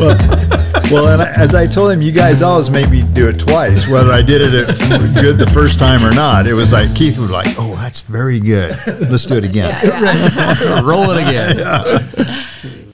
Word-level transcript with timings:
well, 0.00 1.08
and 1.08 1.22
as 1.22 1.54
I 1.54 1.66
told 1.66 1.90
him, 1.90 2.02
you 2.02 2.12
guys 2.12 2.42
always 2.42 2.70
made 2.70 2.90
me 2.90 3.02
do 3.02 3.28
it 3.28 3.38
twice, 3.38 3.88
whether 3.88 4.10
I 4.12 4.22
did 4.22 4.40
it 4.42 4.66
good 5.14 5.38
the 5.38 5.50
first 5.52 5.78
time 5.78 6.04
or 6.04 6.14
not. 6.14 6.46
It 6.46 6.54
was 6.54 6.72
like 6.72 6.94
Keith 6.94 7.18
would 7.18 7.30
like, 7.30 7.48
"Oh, 7.58 7.74
that's 7.76 8.00
very 8.00 8.40
good. 8.40 8.74
Let's 9.10 9.26
do 9.26 9.36
it 9.36 9.44
again. 9.44 9.74
Roll 10.84 11.10
it 11.10 11.26
again." 11.28 12.46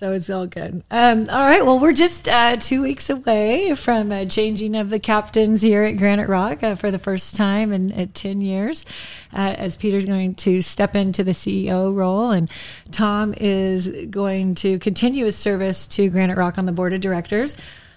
So 0.06 0.12
it's 0.12 0.30
all 0.30 0.46
good. 0.46 0.84
Um, 0.88 1.28
all 1.28 1.40
right. 1.40 1.66
Well, 1.66 1.80
we're 1.80 1.92
just 1.92 2.28
uh, 2.28 2.58
two 2.58 2.80
weeks 2.80 3.10
away 3.10 3.74
from 3.74 4.12
uh, 4.12 4.26
changing 4.26 4.76
of 4.76 4.88
the 4.88 5.00
captains 5.00 5.62
here 5.62 5.82
at 5.82 5.96
Granite 5.96 6.28
Rock 6.28 6.62
uh, 6.62 6.76
for 6.76 6.92
the 6.92 6.98
first 7.00 7.34
time 7.34 7.72
in, 7.72 7.90
in 7.90 8.10
10 8.10 8.40
years, 8.40 8.86
uh, 9.32 9.56
as 9.58 9.76
Peter's 9.76 10.06
going 10.06 10.36
to 10.36 10.62
step 10.62 10.94
into 10.94 11.24
the 11.24 11.32
CEO 11.32 11.92
role. 11.92 12.30
And 12.30 12.48
Tom 12.92 13.34
is 13.36 13.88
going 14.08 14.54
to 14.56 14.78
continue 14.78 15.24
his 15.24 15.36
service 15.36 15.88
to 15.88 16.08
Granite 16.08 16.38
Rock 16.38 16.56
on 16.56 16.66
the 16.66 16.72
board 16.72 16.92
of 16.92 17.00
directors 17.00 17.56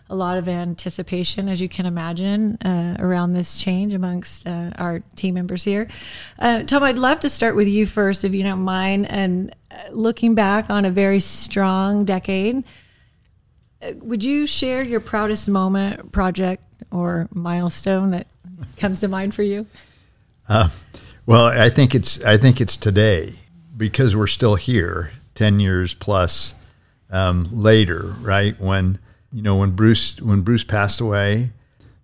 a 0.09 0.15
lot 0.15 0.37
of 0.37 0.47
anticipation, 0.47 1.47
as 1.47 1.61
you 1.61 1.69
can 1.69 1.85
imagine, 1.85 2.57
uh, 2.65 2.95
around 2.97 3.33
this 3.33 3.61
change 3.61 3.93
amongst 3.93 4.47
uh, 4.47 4.71
our 4.77 5.01
team 5.15 5.35
members 5.35 5.63
here. 5.63 5.87
Uh, 6.39 6.63
Tom, 6.63 6.81
I'd 6.81 6.97
love 6.97 7.19
to 7.19 7.29
start 7.29 7.55
with 7.55 7.67
you 7.67 7.85
first, 7.85 8.25
if 8.25 8.33
you 8.33 8.41
don't 8.41 8.63
mind. 8.63 9.07
And 9.07 9.53
looking 9.91 10.35
back 10.35 10.69
on 10.69 10.85
a 10.85 10.91
very 10.91 11.19
strong 11.19 12.05
decade, 12.05 12.63
would 13.95 14.23
you 14.23 14.45
share 14.45 14.83
your 14.83 14.99
proudest 14.99 15.49
moment, 15.49 16.11
project, 16.11 16.63
or 16.91 17.27
milestone 17.33 18.11
that 18.11 18.27
comes 18.77 18.99
to 19.01 19.07
mind 19.07 19.33
for 19.33 19.43
you? 19.43 19.65
Uh, 20.47 20.69
well, 21.25 21.45
I 21.45 21.69
think 21.69 21.93
it's 21.95 22.23
I 22.23 22.37
think 22.37 22.59
it's 22.59 22.75
today 22.75 23.33
because 23.77 24.15
we're 24.15 24.27
still 24.27 24.55
here, 24.55 25.11
ten 25.35 25.59
years 25.59 25.93
plus 25.93 26.55
um, 27.11 27.47
later, 27.51 28.13
right 28.21 28.59
when 28.59 28.99
you 29.31 29.41
know, 29.41 29.55
when 29.55 29.71
Bruce 29.71 30.19
when 30.21 30.41
Bruce 30.41 30.63
passed 30.63 30.99
away, 31.01 31.51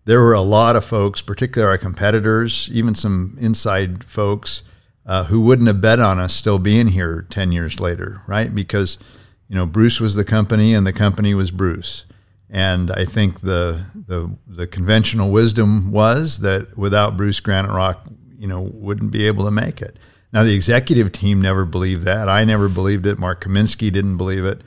there 0.05 0.21
were 0.21 0.33
a 0.33 0.41
lot 0.41 0.75
of 0.75 0.85
folks, 0.85 1.21
particularly 1.21 1.71
our 1.71 1.77
competitors, 1.77 2.69
even 2.71 2.93
some 2.95 3.35
inside 3.39 4.03
folks, 4.03 4.63
uh, 5.05 5.25
who 5.25 5.41
wouldn't 5.41 5.67
have 5.67 5.81
bet 5.81 5.99
on 5.99 6.19
us 6.19 6.33
still 6.33 6.59
being 6.59 6.87
here 6.87 7.25
ten 7.29 7.51
years 7.51 7.79
later, 7.79 8.21
right? 8.27 8.53
Because 8.53 8.97
you 9.47 9.55
know, 9.55 9.65
Bruce 9.65 9.99
was 9.99 10.15
the 10.15 10.25
company, 10.25 10.73
and 10.73 10.87
the 10.87 10.93
company 10.93 11.33
was 11.33 11.51
Bruce. 11.51 12.05
And 12.49 12.91
I 12.91 13.05
think 13.05 13.41
the 13.41 13.85
the 14.07 14.35
the 14.47 14.67
conventional 14.67 15.31
wisdom 15.31 15.91
was 15.91 16.39
that 16.39 16.77
without 16.77 17.17
Bruce 17.17 17.39
Granite 17.39 17.73
Rock, 17.73 18.07
you 18.37 18.47
know, 18.47 18.69
wouldn't 18.73 19.11
be 19.11 19.27
able 19.27 19.45
to 19.45 19.51
make 19.51 19.81
it. 19.81 19.97
Now 20.31 20.43
the 20.43 20.53
executive 20.53 21.11
team 21.11 21.41
never 21.41 21.65
believed 21.65 22.03
that. 22.03 22.27
I 22.29 22.43
never 22.43 22.69
believed 22.69 23.05
it. 23.05 23.17
Mark 23.17 23.43
Kaminski 23.43 23.91
didn't 23.91 24.17
believe 24.17 24.45
it. 24.45 24.61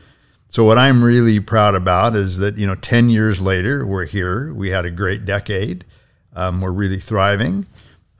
So 0.48 0.64
what 0.64 0.78
I'm 0.78 1.04
really 1.04 1.40
proud 1.40 1.74
about 1.74 2.16
is 2.16 2.38
that 2.38 2.56
you 2.56 2.66
know, 2.66 2.74
ten 2.74 3.10
years 3.10 3.40
later, 3.40 3.86
we're 3.86 4.06
here. 4.06 4.52
We 4.52 4.70
had 4.70 4.84
a 4.84 4.90
great 4.90 5.24
decade. 5.24 5.84
Um, 6.34 6.60
we're 6.60 6.72
really 6.72 6.98
thriving, 6.98 7.66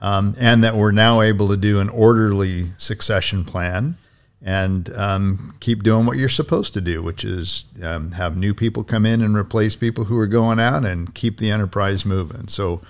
um, 0.01 0.35
and 0.39 0.63
that 0.63 0.75
we're 0.75 0.91
now 0.91 1.21
able 1.21 1.47
to 1.47 1.57
do 1.57 1.79
an 1.79 1.89
orderly 1.89 2.67
succession 2.77 3.43
plan 3.43 3.97
and 4.41 4.95
um, 4.95 5.53
keep 5.59 5.83
doing 5.83 6.05
what 6.05 6.17
you're 6.17 6.29
supposed 6.29 6.73
to 6.73 6.81
do, 6.81 7.03
which 7.03 7.25
is 7.25 7.65
um, 7.83 8.11
have 8.13 8.37
new 8.37 8.53
people 8.53 8.83
come 8.83 9.05
in 9.05 9.21
and 9.21 9.35
replace 9.35 9.75
people 9.75 10.05
who 10.05 10.17
are 10.17 10.27
going 10.27 10.59
out, 10.59 10.85
and 10.85 11.13
keep 11.13 11.37
the 11.37 11.51
enterprise 11.51 12.05
moving. 12.05 12.47
So. 12.47 12.81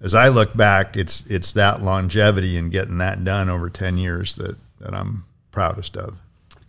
As 0.00 0.14
I 0.14 0.28
look 0.28 0.54
back, 0.54 0.98
it's 0.98 1.24
it's 1.28 1.52
that 1.52 1.82
longevity 1.82 2.58
and 2.58 2.70
getting 2.70 2.98
that 2.98 3.24
done 3.24 3.48
over 3.48 3.70
ten 3.70 3.96
years 3.96 4.34
that, 4.34 4.56
that 4.78 4.92
I'm 4.92 5.24
proudest 5.50 5.96
of. 5.96 6.18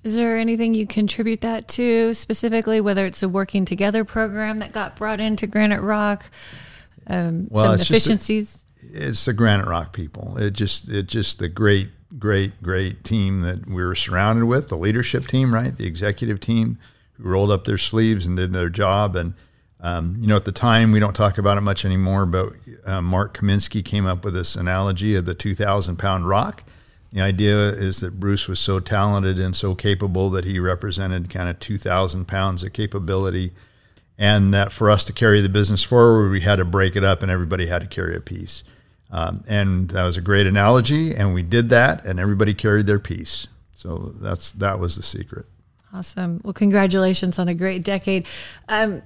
Is 0.05 0.16
there 0.16 0.38
anything 0.38 0.73
you 0.73 0.88
contribute 0.88 1.41
that 1.41 1.67
to 1.69 2.13
specifically, 2.13 2.79
whether 2.79 3.05
it's 3.05 3.23
a 3.23 3.27
working 3.27 3.66
together 3.66 4.05
program 4.05 4.59
that 4.59 4.71
got 4.71 4.95
brought 4.95 5.19
into 5.19 5.47
Granite 5.47 5.81
Rock, 5.81 6.29
um, 7.07 7.47
well, 7.49 7.77
some 7.77 7.81
efficiencies? 7.81 8.64
It's 8.94 9.25
the 9.25 9.33
Granite 9.33 9.68
Rock 9.68 9.94
people. 9.94 10.38
It 10.38 10.53
just 10.53 10.90
it 10.90 11.07
just 11.07 11.40
the 11.40 11.50
great 11.50 11.90
great 12.18 12.62
great 12.62 13.03
team 13.03 13.41
that 13.41 13.68
we 13.68 13.84
were 13.84 13.96
surrounded 13.96 14.46
with, 14.46 14.69
the 14.69 14.78
leadership 14.78 15.28
team, 15.28 15.53
right, 15.53 15.75
the 15.75 15.85
executive 15.85 16.40
team 16.40 16.78
who 17.13 17.29
rolled 17.29 17.51
up 17.51 17.66
their 17.66 17.78
sleeves 17.78 18.25
and 18.25 18.38
did 18.38 18.53
their 18.53 18.69
job. 18.69 19.16
And 19.16 19.34
um, 19.81 20.18
you 20.19 20.28
know, 20.28 20.35
at 20.35 20.45
the 20.45 20.51
time, 20.51 20.91
we 20.91 21.00
don't 21.00 21.16
talk 21.16 21.38
about 21.38 21.57
it 21.57 21.62
much 21.62 21.85
anymore, 21.85 22.25
but 22.25 22.53
uh, 22.85 23.01
Mark 23.01 23.38
Kaminski 23.38 23.84
came 23.84 24.06
up 24.06 24.24
with 24.24 24.34
this 24.34 24.56
analogy 24.56 25.16
of 25.16 25.25
the 25.25 25.35
2,000 25.35 25.97
pound 25.97 26.28
rock 26.28 26.63
the 27.16 27.22
idea 27.22 27.69
is 27.69 28.01
that 28.01 28.19
Bruce 28.19 28.50
was 28.50 28.59
so 28.59 28.81
talented 28.81 29.40
and 29.40 29.56
so 29.56 29.74
capable 29.74 30.29
that 30.31 30.44
he 30.44 30.59
represented 30.59 31.29
kind 31.29 31.47
of 31.47 31.57
2,000 31.62 32.25
pounds 32.28 32.62
of 32.62 32.74
capability. 32.74 33.53
And 34.18 34.53
that 34.53 34.74
for 34.74 34.91
us 34.91 35.06
to 35.06 35.13
carry 35.13 35.40
the 35.40 35.47
business 35.47 35.81
forward, 35.81 36.29
we 36.29 36.41
had 36.41 36.57
to 36.57 36.66
break 36.66 36.97
it 36.97 37.06
up 37.06 37.22
and 37.22 37.31
everybody 37.31 37.68
had 37.68 37.84
to 37.84 37.88
carry 37.88 38.18
a 38.18 38.19
piece. 38.19 38.66
Um, 39.11 39.43
and 39.47 39.89
that 39.91 40.03
was 40.03 40.17
a 40.17 40.21
great 40.21 40.47
analogy. 40.47 41.16
And 41.16 41.33
we 41.33 41.43
did 41.43 41.69
that, 41.69 42.05
and 42.05 42.19
everybody 42.19 42.53
carried 42.53 42.85
their 42.85 42.99
piece. 42.99 43.47
So 43.73 44.13
that's 44.16 44.51
that 44.53 44.79
was 44.79 44.95
the 44.95 45.03
secret. 45.03 45.45
Awesome. 45.93 46.41
Well, 46.43 46.53
congratulations 46.53 47.39
on 47.39 47.47
a 47.47 47.53
great 47.53 47.83
decade. 47.83 48.25
Um, 48.67 49.01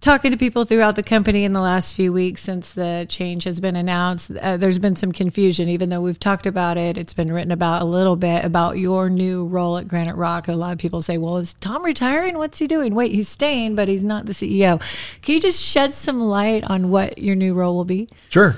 talking 0.00 0.30
to 0.30 0.36
people 0.36 0.64
throughout 0.64 0.94
the 0.94 1.02
company 1.02 1.44
in 1.44 1.52
the 1.52 1.60
last 1.60 1.96
few 1.96 2.12
weeks 2.12 2.42
since 2.42 2.74
the 2.74 3.06
change 3.08 3.44
has 3.44 3.58
been 3.58 3.74
announced, 3.74 4.30
uh, 4.40 4.56
there's 4.56 4.78
been 4.78 4.94
some 4.94 5.10
confusion, 5.10 5.68
even 5.68 5.90
though 5.90 6.00
we've 6.00 6.20
talked 6.20 6.46
about 6.46 6.76
it. 6.76 6.96
It's 6.96 7.14
been 7.14 7.32
written 7.32 7.50
about 7.50 7.82
a 7.82 7.84
little 7.84 8.16
bit 8.16 8.44
about 8.44 8.78
your 8.78 9.10
new 9.10 9.46
role 9.46 9.78
at 9.78 9.88
Granite 9.88 10.16
Rock. 10.16 10.46
A 10.46 10.52
lot 10.52 10.72
of 10.72 10.78
people 10.78 11.02
say, 11.02 11.18
well, 11.18 11.38
is 11.38 11.54
Tom 11.54 11.84
retiring? 11.84 12.38
What's 12.38 12.58
he 12.58 12.66
doing? 12.66 12.94
Wait, 12.94 13.12
he's 13.12 13.28
staying, 13.28 13.74
but 13.74 13.88
he's 13.88 14.04
not 14.04 14.26
the 14.26 14.32
CEO. 14.32 14.80
Can 15.22 15.34
you 15.34 15.40
just 15.40 15.62
shed 15.62 15.92
some 15.92 16.20
light 16.20 16.62
on 16.70 16.90
what 16.90 17.18
your 17.18 17.34
new 17.34 17.54
role 17.54 17.76
will 17.76 17.84
be? 17.84 18.08
Sure. 18.28 18.56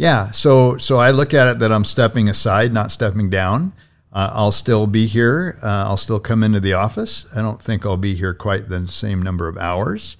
Yeah. 0.00 0.30
So, 0.30 0.78
so 0.78 0.96
I 0.96 1.10
look 1.10 1.34
at 1.34 1.46
it 1.46 1.58
that 1.58 1.70
I'm 1.70 1.84
stepping 1.84 2.30
aside, 2.30 2.72
not 2.72 2.90
stepping 2.90 3.28
down. 3.28 3.74
Uh, 4.10 4.30
I'll 4.32 4.50
still 4.50 4.86
be 4.86 5.04
here. 5.04 5.58
Uh, 5.62 5.66
I'll 5.66 5.98
still 5.98 6.18
come 6.18 6.42
into 6.42 6.58
the 6.58 6.72
office. 6.72 7.26
I 7.36 7.42
don't 7.42 7.60
think 7.60 7.84
I'll 7.84 7.98
be 7.98 8.14
here 8.14 8.32
quite 8.32 8.70
the 8.70 8.88
same 8.88 9.20
number 9.20 9.46
of 9.46 9.58
hours. 9.58 10.16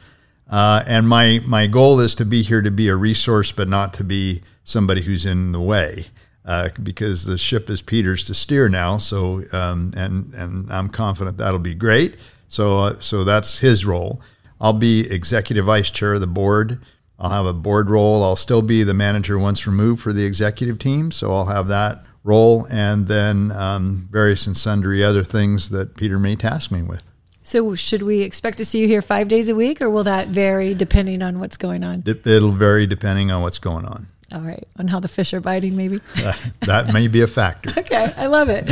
Uh, 0.50 0.82
and 0.86 1.08
my 1.08 1.40
my 1.46 1.66
goal 1.66 1.98
is 1.98 2.14
to 2.16 2.26
be 2.26 2.42
here 2.42 2.60
to 2.60 2.70
be 2.70 2.88
a 2.88 2.94
resource, 2.94 3.52
but 3.52 3.68
not 3.68 3.94
to 3.94 4.04
be 4.04 4.42
somebody 4.64 5.00
who's 5.00 5.24
in 5.24 5.52
the 5.52 5.60
way, 5.60 6.08
uh, 6.44 6.68
because 6.82 7.24
the 7.24 7.38
ship 7.38 7.70
is 7.70 7.80
Peter's 7.80 8.22
to 8.24 8.34
steer 8.34 8.68
now. 8.68 8.98
So 8.98 9.44
um, 9.54 9.92
and 9.96 10.34
and 10.34 10.70
I'm 10.70 10.90
confident 10.90 11.38
that'll 11.38 11.58
be 11.58 11.74
great. 11.74 12.16
So 12.48 12.80
uh, 12.80 12.98
so 12.98 13.24
that's 13.24 13.60
his 13.60 13.86
role. 13.86 14.20
I'll 14.60 14.74
be 14.74 15.10
executive 15.10 15.64
vice 15.64 15.88
chair 15.88 16.12
of 16.12 16.20
the 16.20 16.26
board. 16.26 16.82
I'll 17.20 17.30
have 17.30 17.46
a 17.46 17.52
board 17.52 17.90
role. 17.90 18.24
I'll 18.24 18.36
still 18.36 18.62
be 18.62 18.82
the 18.82 18.94
manager 18.94 19.38
once 19.38 19.66
removed 19.66 20.02
for 20.02 20.12
the 20.12 20.24
executive 20.24 20.78
team. 20.78 21.10
So 21.10 21.34
I'll 21.34 21.46
have 21.46 21.68
that 21.68 22.04
role, 22.24 22.66
and 22.70 23.08
then 23.08 23.50
um, 23.52 24.06
various 24.10 24.46
and 24.46 24.56
sundry 24.56 25.04
other 25.04 25.24
things 25.24 25.70
that 25.70 25.96
Peter 25.96 26.18
may 26.18 26.36
task 26.36 26.70
me 26.70 26.82
with. 26.82 27.10
So, 27.42 27.74
should 27.74 28.02
we 28.02 28.20
expect 28.20 28.58
to 28.58 28.64
see 28.64 28.80
you 28.80 28.86
here 28.86 29.02
five 29.02 29.28
days 29.28 29.48
a 29.48 29.54
week, 29.54 29.80
or 29.80 29.90
will 29.90 30.04
that 30.04 30.28
vary 30.28 30.74
depending 30.74 31.22
on 31.22 31.40
what's 31.40 31.56
going 31.56 31.82
on? 31.82 32.02
It'll 32.06 32.52
vary 32.52 32.86
depending 32.86 33.30
on 33.30 33.42
what's 33.42 33.58
going 33.58 33.86
on. 33.86 34.08
All 34.32 34.40
right, 34.40 34.64
on 34.78 34.86
how 34.86 35.00
the 35.00 35.08
fish 35.08 35.34
are 35.34 35.40
biting, 35.40 35.74
maybe. 35.74 36.00
that 36.60 36.92
may 36.92 37.08
be 37.08 37.20
a 37.20 37.26
factor. 37.26 37.70
okay, 37.80 38.12
I 38.16 38.26
love 38.26 38.48
it. 38.48 38.68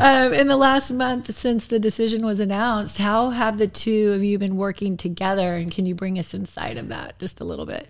Um, 0.00 0.32
in 0.32 0.48
the 0.48 0.56
last 0.56 0.90
month 0.90 1.32
since 1.32 1.68
the 1.68 1.78
decision 1.78 2.26
was 2.26 2.40
announced, 2.40 2.98
how 2.98 3.30
have 3.30 3.58
the 3.58 3.68
two 3.68 4.12
of 4.12 4.24
you 4.24 4.38
been 4.38 4.56
working 4.56 4.96
together, 4.96 5.54
and 5.54 5.70
can 5.70 5.86
you 5.86 5.94
bring 5.94 6.18
us 6.18 6.34
inside 6.34 6.76
of 6.76 6.88
that 6.88 7.18
just 7.20 7.40
a 7.40 7.44
little 7.44 7.66
bit? 7.66 7.88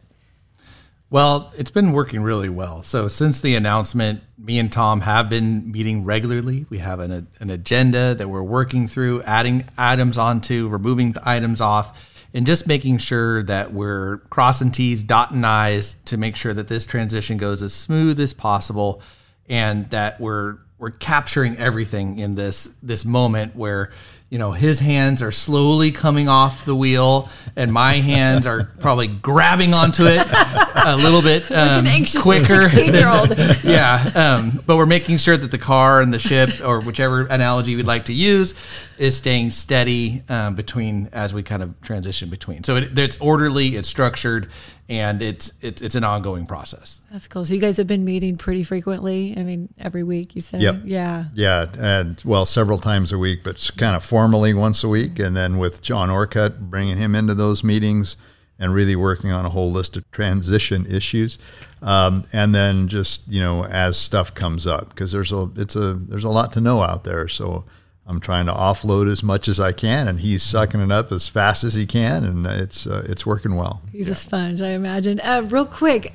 Well, 1.09 1.53
it's 1.56 1.71
been 1.71 1.93
working 1.93 2.22
really 2.22 2.49
well. 2.49 2.82
So 2.82 3.06
since 3.06 3.41
the 3.41 3.54
announcement, 3.54 4.22
me 4.37 4.59
and 4.59 4.71
Tom 4.71 5.03
have 5.03 5.31
been 5.31 5.71
meeting 5.71 6.04
regularly. 6.04 6.66
We 6.69 6.78
have 6.78 6.98
an, 6.98 7.28
an 7.38 7.48
agenda 7.48 8.15
that 8.16 8.28
we're 8.28 8.43
working 8.43 8.88
through, 8.88 9.22
adding 9.22 9.65
items 9.78 10.19
onto, 10.19 10.69
removing 10.69 11.15
items 11.22 11.60
off, 11.60 12.16
and 12.36 12.47
just 12.47 12.66
making 12.66 12.98
sure 12.98 13.42
that 13.44 13.72
we're 13.72 14.18
crossing 14.28 14.71
T's, 14.71 15.03
dotting 15.03 15.42
I's 15.42 15.94
to 16.04 16.18
make 16.18 16.36
sure 16.36 16.53
that 16.53 16.68
this 16.68 16.84
transition 16.84 17.38
goes 17.38 17.62
as 17.62 17.72
smooth 17.72 18.21
as 18.21 18.34
possible, 18.34 19.00
and 19.48 19.88
that 19.88 20.21
we're 20.21 20.59
we're 20.78 20.91
capturing 20.91 21.56
everything 21.56 22.18
in 22.18 22.34
this 22.34 22.71
this 22.83 23.06
moment 23.06 23.56
where 23.56 23.91
you 24.28 24.38
know, 24.38 24.50
his 24.50 24.80
hands 24.80 25.22
are 25.22 25.30
slowly 25.30 25.92
coming 25.92 26.28
off 26.28 26.65
the 26.65 26.74
wheel, 26.74 27.28
and 27.54 27.72
my 27.72 27.94
hands 27.94 28.44
are 28.44 28.65
probably 28.80 29.06
grabbing 29.06 29.72
onto 29.72 30.04
it 30.04 30.27
a 30.27 30.97
little 30.97 31.22
bit 31.22 31.50
um, 31.53 31.84
quicker. 32.21 32.65
Sixteen-year-old. 32.65 33.38
yeah, 33.65 34.10
um, 34.16 34.62
but 34.66 34.77
we're 34.77 34.86
making 34.86 35.18
sure 35.18 35.36
that 35.36 35.53
the 35.53 35.59
car 35.59 36.00
and 36.00 36.12
the 36.12 36.18
ship, 36.18 36.50
or 36.65 36.80
whichever 36.80 37.27
analogy 37.27 37.77
we'd 37.77 37.86
like 37.86 38.06
to 38.06 38.12
use, 38.12 38.54
is 38.98 39.16
staying 39.16 39.51
steady 39.51 40.22
um, 40.28 40.54
between 40.54 41.09
as 41.13 41.34
we 41.34 41.43
kind 41.43 41.63
of 41.63 41.81
transition 41.81 42.28
between. 42.28 42.65
So 42.65 42.77
it, 42.77 42.98
it's 42.98 43.16
orderly, 43.19 43.77
it's 43.77 43.89
structured, 43.89 44.48
and 44.89 45.21
it's 45.22 45.53
it's 45.60 45.83
it's 45.83 45.95
an 45.95 46.04
ongoing 46.04 46.47
process. 46.47 47.01
That's 47.10 47.27
cool. 47.28 47.45
So 47.45 47.54
you 47.54 47.60
guys 47.60 47.77
have 47.77 47.87
been 47.87 48.04
meeting 48.04 48.37
pretty 48.37 48.63
frequently. 48.63 49.34
I 49.37 49.43
mean, 49.43 49.69
every 49.78 50.03
week 50.03 50.34
you 50.34 50.41
said. 50.41 50.63
Yep. 50.63 50.83
Yeah. 50.84 51.25
Yeah, 51.34 51.66
and 51.78 52.22
well, 52.25 52.47
several 52.47 52.78
times 52.78 53.13
a 53.13 53.19
week, 53.19 53.43
but 53.43 53.71
kind 53.77 53.97
of 53.97 54.04
formally 54.04 54.54
once 54.54 54.84
a 54.84 54.89
week, 54.89 55.19
and 55.19 55.37
then 55.37 55.59
with 55.59 55.83
John 55.83 56.09
Orcutt, 56.10 56.71
bringing 56.71 56.98
him 56.98 57.15
into 57.15 57.34
those 57.34 57.65
meetings 57.65 58.16
and 58.59 58.72
really 58.72 58.97
working 58.97 59.31
on 59.31 59.45
a 59.45 59.51
whole 59.51 59.71
list 59.71 59.97
of 59.97 60.10
transition 60.13 60.87
issues, 60.87 61.39
um, 61.83 62.25
and 62.33 62.54
then 62.54 62.89
just 62.89 63.27
you 63.28 63.41
know 63.41 63.65
as 63.65 63.97
stuff 63.97 64.34
comes 64.34 64.66
up 64.66 64.91
because 64.91 65.13
there's 65.13 65.33
a 65.33 65.51
it's 65.57 65.77
a 65.77 65.95
there's 65.95 66.25
a 66.25 66.31
lot 66.31 66.53
to 66.53 66.60
know 66.60 66.83
out 66.83 67.04
there, 67.04 67.28
so. 67.28 67.65
I'm 68.07 68.21
trying 68.21 68.47
to 68.47 68.53
offload 68.53 69.11
as 69.11 69.23
much 69.23 69.49
as 69.49 69.59
I 69.59 69.73
can, 69.73 70.07
and 70.07 70.21
he's 70.21 70.43
sucking 70.43 70.81
it 70.81 70.93
up 70.93 71.11
as 71.11 71.27
fast 71.27 71.65
as 71.65 71.75
he 71.75 71.87
can, 71.87 72.23
and 72.23 72.47
it's 72.47 72.87
uh, 72.87 73.05
it's 73.07 73.27
working 73.27 73.57
well. 73.57 73.83
He's 73.91 74.09
a 74.09 74.15
sponge, 74.15 74.63
I 74.63 74.71
imagine. 74.71 75.21
Uh, 75.21 75.43
real 75.49 75.67
quick, 75.67 76.15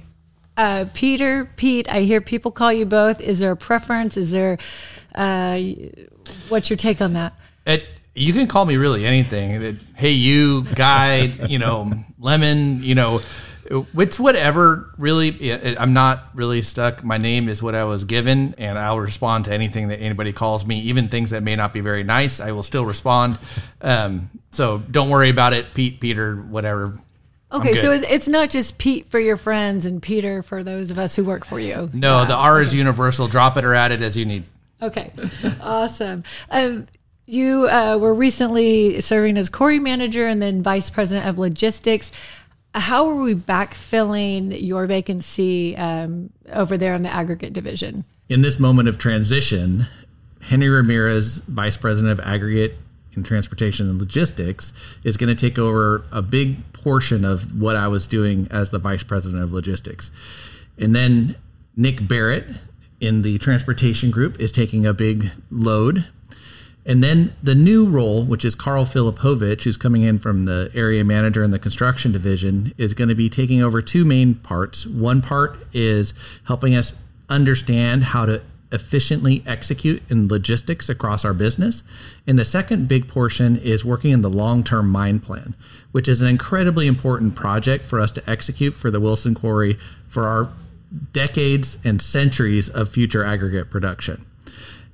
uh, 0.56 0.86
Peter, 0.94 1.50
Pete, 1.58 1.90
I 1.90 2.02
hear 2.02 2.22
people 2.22 2.52
call 2.52 2.72
you 2.72 2.86
both. 2.86 3.20
Is 3.20 3.40
there 3.40 3.52
a 3.52 3.58
preference? 3.58 4.16
Is 4.16 4.32
there, 4.32 4.58
uh, 5.16 5.60
what's 6.48 6.70
your 6.70 6.78
take 6.78 7.02
on 7.02 7.14
that? 7.14 7.34
It, 7.66 7.86
you 8.16 8.32
can 8.32 8.48
call 8.48 8.66
me 8.66 8.78
really 8.78 9.06
anything. 9.06 9.62
It, 9.62 9.76
hey, 9.96 10.12
you 10.12 10.64
guy, 10.64 11.24
you 11.48 11.60
know, 11.60 11.92
lemon, 12.20 12.84
you 12.84 12.96
know, 12.96 13.20
it's 13.72 14.20
whatever. 14.20 14.94
Really, 14.98 15.30
it, 15.30 15.80
I'm 15.80 15.94
not 15.94 16.30
really 16.34 16.62
stuck. 16.62 17.04
My 17.04 17.18
name 17.18 17.48
is 17.50 17.62
what 17.62 17.76
I 17.76 17.84
was 17.84 18.04
given, 18.04 18.56
and 18.58 18.78
I'll 18.78 19.00
respond 19.00 19.46
to 19.46 19.54
anything 19.54 19.88
that 19.90 19.98
anybody 19.98 20.34
calls 20.34 20.66
me, 20.66 20.80
even 20.82 21.08
things 21.08 21.30
that 21.30 21.44
may 21.44 21.56
not 21.56 21.74
be 21.74 21.80
very 21.80 22.04
nice. 22.04 22.40
I 22.40 22.52
will 22.52 22.64
still 22.64 22.86
respond. 22.86 23.38
Um, 23.82 24.30
so 24.52 24.80
don't 24.80 25.10
worry 25.10 25.30
about 25.30 25.54
it, 25.54 25.74
Pete, 25.74 26.00
Peter, 26.00 26.36
whatever. 26.36 26.94
Okay, 27.54 27.76
so 27.76 27.92
it's, 27.92 28.30
not 28.30 28.50
just 28.50 28.78
Pete 28.78 29.08
for 29.08 29.20
your 29.20 29.36
friends 29.36 29.86
and 29.86 30.02
Peter 30.02 30.42
for 30.42 30.64
those 30.64 30.90
of 30.90 30.98
us 30.98 31.16
who 31.16 31.26
work 31.26 31.44
for 31.44 31.60
you. 31.60 31.90
No, 31.94 32.24
the 32.24 32.34
R 32.34 32.62
is 32.62 32.74
universal. 32.74 33.28
Drop 33.28 33.58
it 33.58 33.66
or 33.66 33.76
add 33.76 33.92
it 33.92 34.02
as 34.02 34.16
you 34.16 34.26
need. 34.26 34.44
Okay, 34.82 35.12
awesome. 35.62 36.24
Um, 36.50 36.88
you 37.26 37.70
uh, 37.70 37.98
were 37.98 38.14
recently 38.14 39.00
serving 39.02 39.38
as 39.38 39.50
quarry 39.50 39.80
manager 39.80 40.28
and 40.28 40.42
then 40.42 40.64
vice 40.64 40.90
president 40.90 41.28
of 41.28 41.38
logistics. 41.40 42.12
How 42.74 43.10
are 43.10 43.16
we 43.16 43.36
backfilling 43.36 44.66
your 44.66 44.86
vacancy 44.86 45.76
um, 45.78 46.32
over 46.52 46.78
there 46.78 46.94
in 46.94 47.02
the 47.04 47.10
aggregate 47.10 47.54
division? 47.54 48.06
In 48.30 48.42
this 48.42 48.60
moment 48.60 48.88
of 48.88 48.98
transition, 48.98 49.88
Henry 50.42 50.70
Ramirez, 50.70 51.40
vice 51.40 51.76
president 51.76 52.18
of 52.18 52.26
aggregate 52.26 52.76
and 53.14 53.26
transportation 53.26 53.90
and 53.90 54.00
logistics, 54.00 54.72
is 55.04 55.18
going 55.18 55.36
to 55.36 55.36
take 55.36 55.60
over 55.60 56.06
a 56.12 56.22
big 56.22 56.72
portion 56.72 57.26
of 57.26 57.60
what 57.60 57.76
I 57.76 57.90
was 57.90 58.08
doing 58.08 58.48
as 58.50 58.72
the 58.72 58.80
vice 58.80 59.04
president 59.04 59.44
of 59.44 59.52
logistics. 59.52 60.10
And 60.78 60.96
then 60.96 61.36
Nick 61.76 62.08
Barrett 62.08 62.48
in 63.02 63.22
the 63.22 63.38
transportation 63.40 64.12
group 64.12 64.40
is 64.40 64.52
taking 64.52 64.86
a 64.86 64.94
big 64.94 65.30
load 65.50 66.06
and 66.86 67.04
then 67.04 67.34
the 67.44 67.54
new 67.54 67.86
role, 67.86 68.24
which 68.24 68.44
is 68.44 68.56
Carl 68.56 68.86
Filipovich, 68.86 69.64
who's 69.64 69.78
coming 69.78 70.02
in 70.02 70.18
from 70.18 70.46
the 70.46 70.72
area 70.74 71.04
manager 71.04 71.44
in 71.44 71.52
the 71.52 71.60
construction 71.60 72.12
division, 72.12 72.74
is 72.78 72.94
going 72.94 73.10
to 73.10 73.16
be 73.16 73.30
taking 73.30 73.62
over 73.62 73.82
two 73.82 74.04
main 74.04 74.36
parts. 74.36 74.86
One 74.86 75.22
part 75.22 75.58
is 75.74 76.14
helping 76.46 76.76
us 76.76 76.94
understand 77.30 78.06
how 78.06 78.26
to 78.26 78.42
efficiently 78.72 79.44
execute 79.46 80.02
in 80.10 80.28
logistics 80.28 80.90
across 80.90 81.26
our 81.26 81.34
business. 81.34 81.84
And 82.26 82.40
the 82.40 82.46
second 82.46 82.88
big 82.88 83.08
portion 83.08 83.58
is 83.58 83.84
working 83.84 84.12
in 84.12 84.22
the 84.22 84.30
long 84.30 84.64
term 84.64 84.90
mine 84.90 85.20
plan, 85.20 85.56
which 85.92 86.08
is 86.08 86.22
an 86.22 86.28
incredibly 86.28 86.88
important 86.88 87.36
project 87.36 87.86
for 87.86 88.00
us 88.00 88.12
to 88.14 88.30
execute 88.30 88.74
for 88.74 88.90
the 88.90 89.00
Wilson 89.00 89.36
Quarry 89.36 89.78
for 90.08 90.28
our 90.28 90.52
decades 91.14 91.78
and 91.84 92.02
centuries 92.02 92.70
of 92.70 92.90
future 92.90 93.24
aggregate 93.24 93.70
production. 93.70 94.26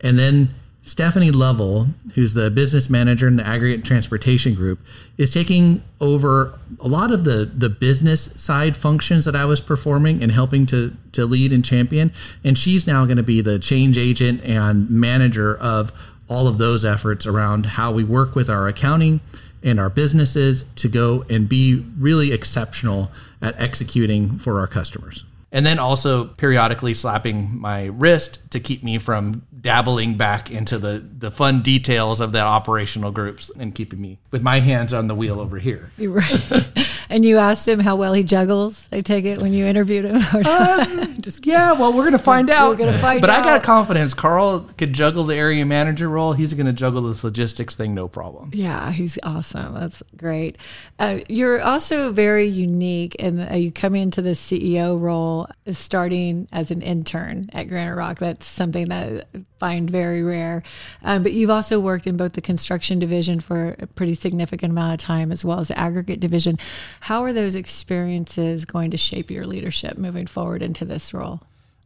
And 0.02 0.20
then 0.20 0.54
Stephanie 0.88 1.32
Lovell, 1.32 1.88
who's 2.16 2.34
the 2.34 2.50
business 2.50 2.90
manager 2.90 3.28
in 3.28 3.36
the 3.36 3.46
aggregate 3.46 3.84
transportation 3.84 4.56
group, 4.56 4.80
is 5.18 5.34
taking 5.34 5.84
over 6.00 6.58
a 6.80 6.88
lot 6.88 7.12
of 7.12 7.26
the 7.26 7.44
the 7.44 7.68
business 7.68 8.32
side 8.38 8.74
functions 8.78 9.26
that 9.26 9.36
I 9.36 9.44
was 9.44 9.60
performing 9.60 10.24
and 10.24 10.32
helping 10.32 10.66
to 10.68 10.96
to 11.12 11.26
lead 11.26 11.52
and 11.52 11.64
champion. 11.64 12.14
And 12.42 12.58
she's 12.58 12.88
now 12.88 13.04
going 13.04 13.18
to 13.18 13.24
be 13.24 13.42
the 13.42 13.60
change 13.60 13.98
agent 13.98 14.42
and 14.46 14.90
manager 14.90 15.58
of 15.58 15.92
all 16.30 16.48
of 16.48 16.58
those 16.58 16.86
efforts 16.86 17.26
around 17.26 17.66
how 17.66 17.92
we 17.92 18.06
work 18.06 18.34
with 18.34 18.50
our 18.50 18.70
accounting 18.70 19.20
and 19.62 19.82
our 19.82 19.90
businesses 19.90 20.64
to 20.78 20.88
go 20.88 21.26
and 21.30 21.50
be 21.50 21.86
really 22.00 22.32
exceptional 22.32 23.12
at 23.42 23.60
executing 23.60 24.38
for 24.38 24.62
our 24.62 24.68
customers. 24.68 25.26
And 25.58 25.66
then 25.66 25.80
also 25.80 26.26
periodically 26.26 26.94
slapping 26.94 27.60
my 27.60 27.86
wrist 27.86 28.52
to 28.52 28.60
keep 28.60 28.84
me 28.84 29.00
from 29.00 29.42
dabbling 29.60 30.16
back 30.16 30.52
into 30.52 30.78
the, 30.78 31.04
the 31.18 31.32
fun 31.32 31.64
details 31.64 32.22
of 32.22 32.32
the 32.32 32.42
operational 32.42 33.10
groups 33.10 33.50
and 33.58 33.74
keeping 33.74 34.00
me 34.00 34.20
with 34.30 34.44
my 34.44 34.60
hands 34.60 34.94
on 34.94 35.08
the 35.08 35.16
wheel 35.16 35.40
over 35.40 35.58
here. 35.58 35.92
You're 35.98 36.12
right. 36.12 36.72
and 37.10 37.26
you 37.26 37.38
asked 37.38 37.68
him 37.68 37.80
how 37.80 37.96
well 37.96 38.14
he 38.14 38.24
juggles. 38.24 38.88
I 38.92 39.02
take 39.02 39.26
it 39.26 39.40
when 39.40 39.54
you 39.54 39.66
interviewed 39.66 40.06
him. 40.06 40.18
Um, 40.48 41.18
Just 41.22 41.46
yeah, 41.46 41.74
well, 41.74 41.92
we're 41.92 42.04
gonna 42.04 42.20
find 42.20 42.50
out. 42.50 42.70
We're 42.70 42.78
gonna 42.78 42.98
find 42.98 43.20
but 43.22 43.30
out. 43.30 43.40
I 43.40 43.44
got 43.44 43.64
confidence. 43.64 44.14
Carl 44.14 44.70
could 44.78 44.94
juggle 44.94 45.24
the 45.26 45.36
area 45.36 45.66
manager 45.66 46.10
role. 46.10 46.34
He's 46.34 46.54
gonna 46.54 46.74
juggle 46.74 47.02
this 47.02 47.24
logistics 47.24 47.76
thing, 47.76 47.94
no 47.94 48.08
problem. 48.08 48.52
Yeah, 48.54 48.92
he's 48.92 49.18
awesome. 49.24 49.74
That's 49.74 50.04
great. 50.16 50.58
Uh, 51.00 51.20
you're 51.28 51.62
also 51.62 52.12
very 52.12 52.48
unique, 52.48 53.16
and 53.20 53.50
uh, 53.52 53.56
you 53.56 53.72
come 53.72 53.96
into 53.96 54.22
the 54.22 54.32
CEO 54.32 55.00
role 55.00 55.48
starting 55.70 56.48
as 56.52 56.72
an 56.72 56.82
intern 56.82 57.46
at 57.52 57.68
Granite 57.68 57.96
Rock. 57.96 58.20
That's 58.20 58.46
something 58.46 58.90
that 58.90 59.28
find 59.60 59.90
very 59.90 60.24
rare. 60.24 60.64
Um, 61.04 61.24
but 61.24 61.34
you've 61.34 61.50
also 61.50 61.80
worked 61.80 62.08
in 62.08 62.18
both 62.18 62.34
the 62.34 62.42
construction 62.42 63.00
division 63.00 63.40
for 63.40 63.76
a 63.80 63.88
pretty 63.88 64.14
significant 64.14 64.72
amount 64.72 64.94
of 64.94 65.00
time, 65.00 65.32
as 65.32 65.44
well 65.44 65.60
as 65.60 65.70
the 65.70 65.80
aggregate 65.80 66.20
division. 66.20 66.58
How 67.02 67.24
are 67.24 67.34
those 67.34 67.56
experiences 67.56 68.66
going 68.66 68.92
to 68.92 68.98
shape 68.98 69.32
your 69.32 69.46
leadership 69.46 69.98
moving 69.98 70.28
forward 70.28 70.62
into 70.62 70.86
this 70.86 71.14
role? 71.14 71.42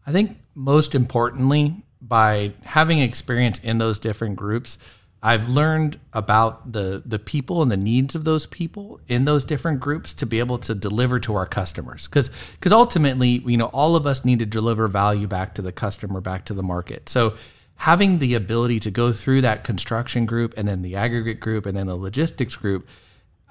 I 0.05 0.11
think 0.11 0.37
most 0.55 0.95
importantly, 0.95 1.83
by 2.01 2.53
having 2.63 2.99
experience 2.99 3.59
in 3.59 3.77
those 3.77 3.99
different 3.99 4.35
groups, 4.35 4.77
I've 5.23 5.49
learned 5.49 5.99
about 6.13 6.71
the 6.71 7.03
the 7.05 7.19
people 7.19 7.61
and 7.61 7.71
the 7.71 7.77
needs 7.77 8.15
of 8.15 8.23
those 8.23 8.47
people 8.47 8.99
in 9.07 9.25
those 9.25 9.45
different 9.45 9.79
groups 9.79 10.13
to 10.15 10.25
be 10.25 10.39
able 10.39 10.57
to 10.59 10.73
deliver 10.73 11.19
to 11.19 11.35
our 11.35 11.45
customers. 11.45 12.07
Because 12.07 12.31
because 12.53 12.71
ultimately, 12.71 13.43
you 13.45 13.57
know, 13.57 13.67
all 13.67 13.95
of 13.95 14.07
us 14.07 14.25
need 14.25 14.39
to 14.39 14.47
deliver 14.47 14.87
value 14.87 15.27
back 15.27 15.53
to 15.55 15.61
the 15.61 15.71
customer, 15.71 16.21
back 16.21 16.45
to 16.45 16.55
the 16.55 16.63
market. 16.63 17.07
So 17.07 17.35
having 17.81 18.19
the 18.19 18.35
ability 18.35 18.79
to 18.79 18.91
go 18.91 19.11
through 19.11 19.41
that 19.41 19.63
construction 19.63 20.23
group 20.27 20.53
and 20.55 20.67
then 20.67 20.83
the 20.83 20.95
aggregate 20.95 21.39
group 21.39 21.65
and 21.65 21.75
then 21.75 21.87
the 21.87 21.95
logistics 21.95 22.55
group, 22.55 22.87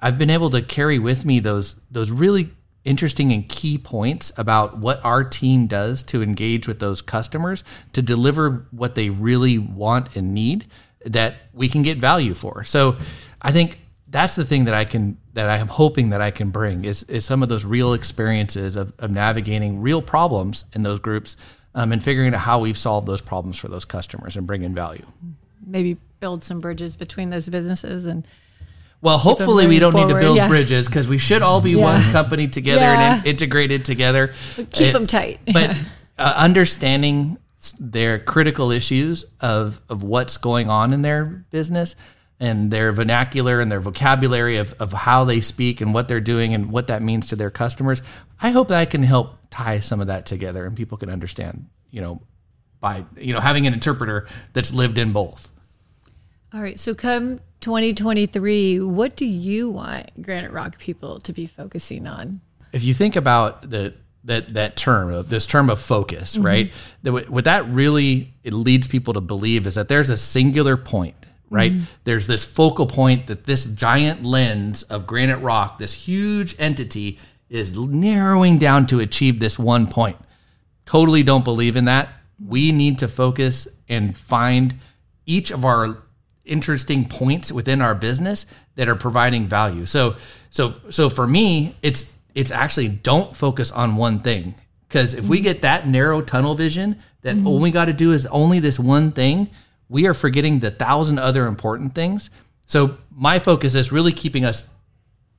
I've 0.01 0.17
been 0.19 0.31
able 0.31 0.51
to 0.51 0.63
carry 0.63 1.01
with 1.01 1.25
me 1.25 1.41
those 1.41 1.75
those 1.91 2.13
really 2.13 2.51
interesting 2.85 3.33
and 3.33 3.49
key 3.49 3.77
points 3.77 4.33
about 4.39 4.79
what 4.79 5.05
our 5.05 5.25
team 5.25 5.67
does 5.67 6.05
to 6.05 6.23
engage 6.23 6.69
with 6.69 6.79
those 6.79 7.03
customers 7.03 7.65
to 7.93 8.01
deliver 8.01 8.69
what 8.71 8.95
they 8.95 9.11
really 9.11 9.59
want 9.59 10.15
and 10.15 10.33
need 10.33 10.67
that 11.05 11.35
we 11.53 11.69
can 11.69 11.83
get 11.83 11.99
value 11.99 12.33
for. 12.33 12.63
So 12.63 12.97
I 13.43 13.51
think 13.51 13.81
that's 14.07 14.37
the 14.37 14.45
thing 14.45 14.65
that 14.67 14.75
I 14.75 14.85
can 14.85 15.19
that 15.33 15.49
I 15.49 15.57
am 15.57 15.67
hoping 15.67 16.11
that 16.11 16.21
I 16.21 16.31
can 16.31 16.51
bring 16.51 16.85
is 16.85 17.03
is 17.05 17.25
some 17.25 17.43
of 17.43 17.49
those 17.49 17.65
real 17.65 17.95
experiences 17.95 18.77
of, 18.77 18.93
of 19.01 19.11
navigating 19.11 19.81
real 19.81 20.01
problems 20.01 20.67
in 20.73 20.85
those 20.85 21.01
groups 21.01 21.37
um, 21.75 21.93
and 21.93 22.03
figuring 22.03 22.35
out 22.35 22.41
how 22.41 22.59
we've 22.59 22.79
solved 22.79 23.07
those 23.07 23.21
problems 23.21 23.59
for 23.59 23.69
those 23.69 23.85
customers 23.85 24.37
and 24.37 24.47
bring 24.47 24.63
in 24.63 24.75
value. 24.75 25.05
Maybe 25.67 25.97
build 26.21 26.43
some 26.43 26.59
bridges 26.61 26.97
between 26.97 27.31
those 27.31 27.49
businesses 27.49 28.05
and 28.05 28.27
Well, 29.03 29.17
hopefully 29.19 29.67
we 29.67 29.79
don't 29.79 29.95
need 29.95 30.09
to 30.09 30.19
build 30.19 30.37
yeah. 30.37 30.49
bridges 30.49 30.87
because 30.87 31.09
we 31.09 31.17
should 31.19 31.43
all 31.43 31.61
be 31.61 31.71
Yeah. 31.73 31.83
one 31.85 32.03
company 32.13 32.49
together 32.49 32.81
Yeah. 32.83 33.17
and 33.19 33.27
integrated 33.27 33.85
together. 33.85 34.33
keep 34.73 34.91
Uh, 34.91 34.93
them 34.93 35.07
tight. 35.07 35.41
but 35.53 35.77
uh, 36.19 36.33
understanding 36.37 37.39
their 37.79 38.19
critical 38.19 38.71
issues 38.71 39.25
of 39.41 39.81
of 39.89 40.03
what's 40.03 40.37
going 40.39 40.69
on 40.71 40.93
in 40.93 41.03
their 41.03 41.25
business 41.51 41.95
and 42.39 42.71
their 42.71 42.91
vernacular 42.91 43.61
and 43.61 43.71
their 43.71 43.81
vocabulary 43.81 44.57
of, 44.57 44.75
of 44.81 44.93
how 44.95 45.25
they 45.25 45.41
speak 45.41 45.81
and 45.83 45.93
what 45.93 46.09
they're 46.09 46.21
doing 46.21 46.55
and 46.55 46.73
what 46.73 46.87
that 46.87 47.03
means 47.03 47.29
to 47.29 47.37
their 47.37 47.51
customers. 47.51 48.01
I 48.41 48.51
hope 48.51 48.69
that 48.69 48.79
I 48.79 48.87
can 48.87 49.03
help 49.03 49.37
tie 49.51 49.81
some 49.81 50.01
of 50.01 50.07
that 50.07 50.27
together 50.27 50.65
and 50.65 50.77
people 50.77 50.97
can 50.99 51.11
understand, 51.11 51.67
you 51.91 52.01
know, 52.01 52.23
by 52.81 53.05
you 53.17 53.33
know 53.35 53.41
having 53.41 53.67
an 53.67 53.75
interpreter 53.75 54.27
that's 54.53 54.73
lived 54.73 54.99
in 54.99 55.13
both. 55.13 55.51
All 56.53 56.61
right. 56.61 56.79
So 56.79 56.95
come 56.95 57.41
2023, 57.61 58.81
what 58.81 59.15
do 59.17 59.27
you 59.27 59.71
want 59.71 60.23
Granite 60.23 60.51
Rock 60.51 60.79
people 60.79 61.21
to 61.21 61.33
be 61.33 61.47
focusing 61.47 62.07
on? 62.07 62.41
if 62.73 62.85
you 62.85 62.95
think 62.95 63.17
about 63.17 63.71
the 63.71 63.95
that 64.25 64.53
that 64.55 64.77
term 64.77 65.13
of 65.13 65.29
this 65.31 65.47
term 65.47 65.71
of 65.71 65.81
focus, 65.81 66.35
mm-hmm. 66.35 66.47
right? 66.47 66.73
That 67.03 67.31
what 67.31 67.45
that 67.45 67.69
really 67.69 68.35
it 68.43 68.53
leads 68.53 68.87
people 68.87 69.15
to 69.15 69.21
believe 69.21 69.67
is 69.67 69.75
that 69.75 69.89
there's 69.89 70.11
a 70.11 70.17
singular 70.17 70.77
point 70.77 71.17
right? 71.53 71.73
Mm-hmm. 71.73 71.85
There's 72.05 72.29
this 72.29 72.45
focal 72.45 72.87
point 72.87 73.27
that 73.27 73.45
this 73.45 73.65
giant 73.65 74.23
lens 74.23 74.85
of 74.85 75.05
granite 75.05 75.39
rock, 75.39 75.79
this 75.79 75.95
huge 75.95 76.55
entity, 76.61 77.19
is 77.51 77.77
narrowing 77.79 78.57
down 78.57 78.87
to 78.87 79.01
achieve 79.01 79.41
this 79.41 79.59
one 79.59 79.87
point. 79.87 80.17
Totally 80.87 81.23
don't 81.23 81.45
believe 81.45 81.77
in 81.77 81.85
that. 81.85 82.09
We 82.43 82.73
need 82.73 82.99
to 83.01 83.09
focus 83.09 83.69
and 83.89 84.17
find 84.17 84.77
each 85.27 85.51
of 85.51 85.65
our 85.65 85.99
interesting 86.45 87.07
points 87.07 87.53
within 87.53 87.83
our 87.83 87.95
business 87.95 88.47
that 88.77 88.89
are 88.89 88.97
providing 88.97 89.47
value. 89.47 89.85
So 89.85 90.17
so 90.49 90.75
so 90.91 91.11
for 91.11 91.27
me, 91.27 91.77
it's 91.83 92.13
it's 92.35 92.51
actually 92.51 92.89
don't 92.89 93.37
focus 93.37 93.71
on 93.73 93.97
one 93.97 94.21
thing. 94.21 94.55
Because 94.89 95.15
if 95.15 95.29
we 95.29 95.41
get 95.41 95.63
that 95.63 95.87
narrow 95.87 96.21
tunnel 96.21 96.55
vision 96.55 96.99
that 97.23 97.37
all 97.45 97.61
we 97.61 97.71
got 97.71 97.85
to 97.85 97.93
do 97.93 98.11
is 98.13 98.27
only 98.27 98.59
this 98.59 98.79
one 98.79 99.13
thing, 99.13 99.51
we 99.89 100.07
are 100.07 100.15
forgetting 100.15 100.59
the 100.59 100.71
thousand 100.71 101.19
other 101.19 101.47
important 101.47 101.95
things. 101.95 102.31
So 102.67 102.97
my 103.11 103.39
focus 103.39 103.75
is 103.75 103.93
really 103.93 104.13
keeping 104.13 104.45
us 104.45 104.69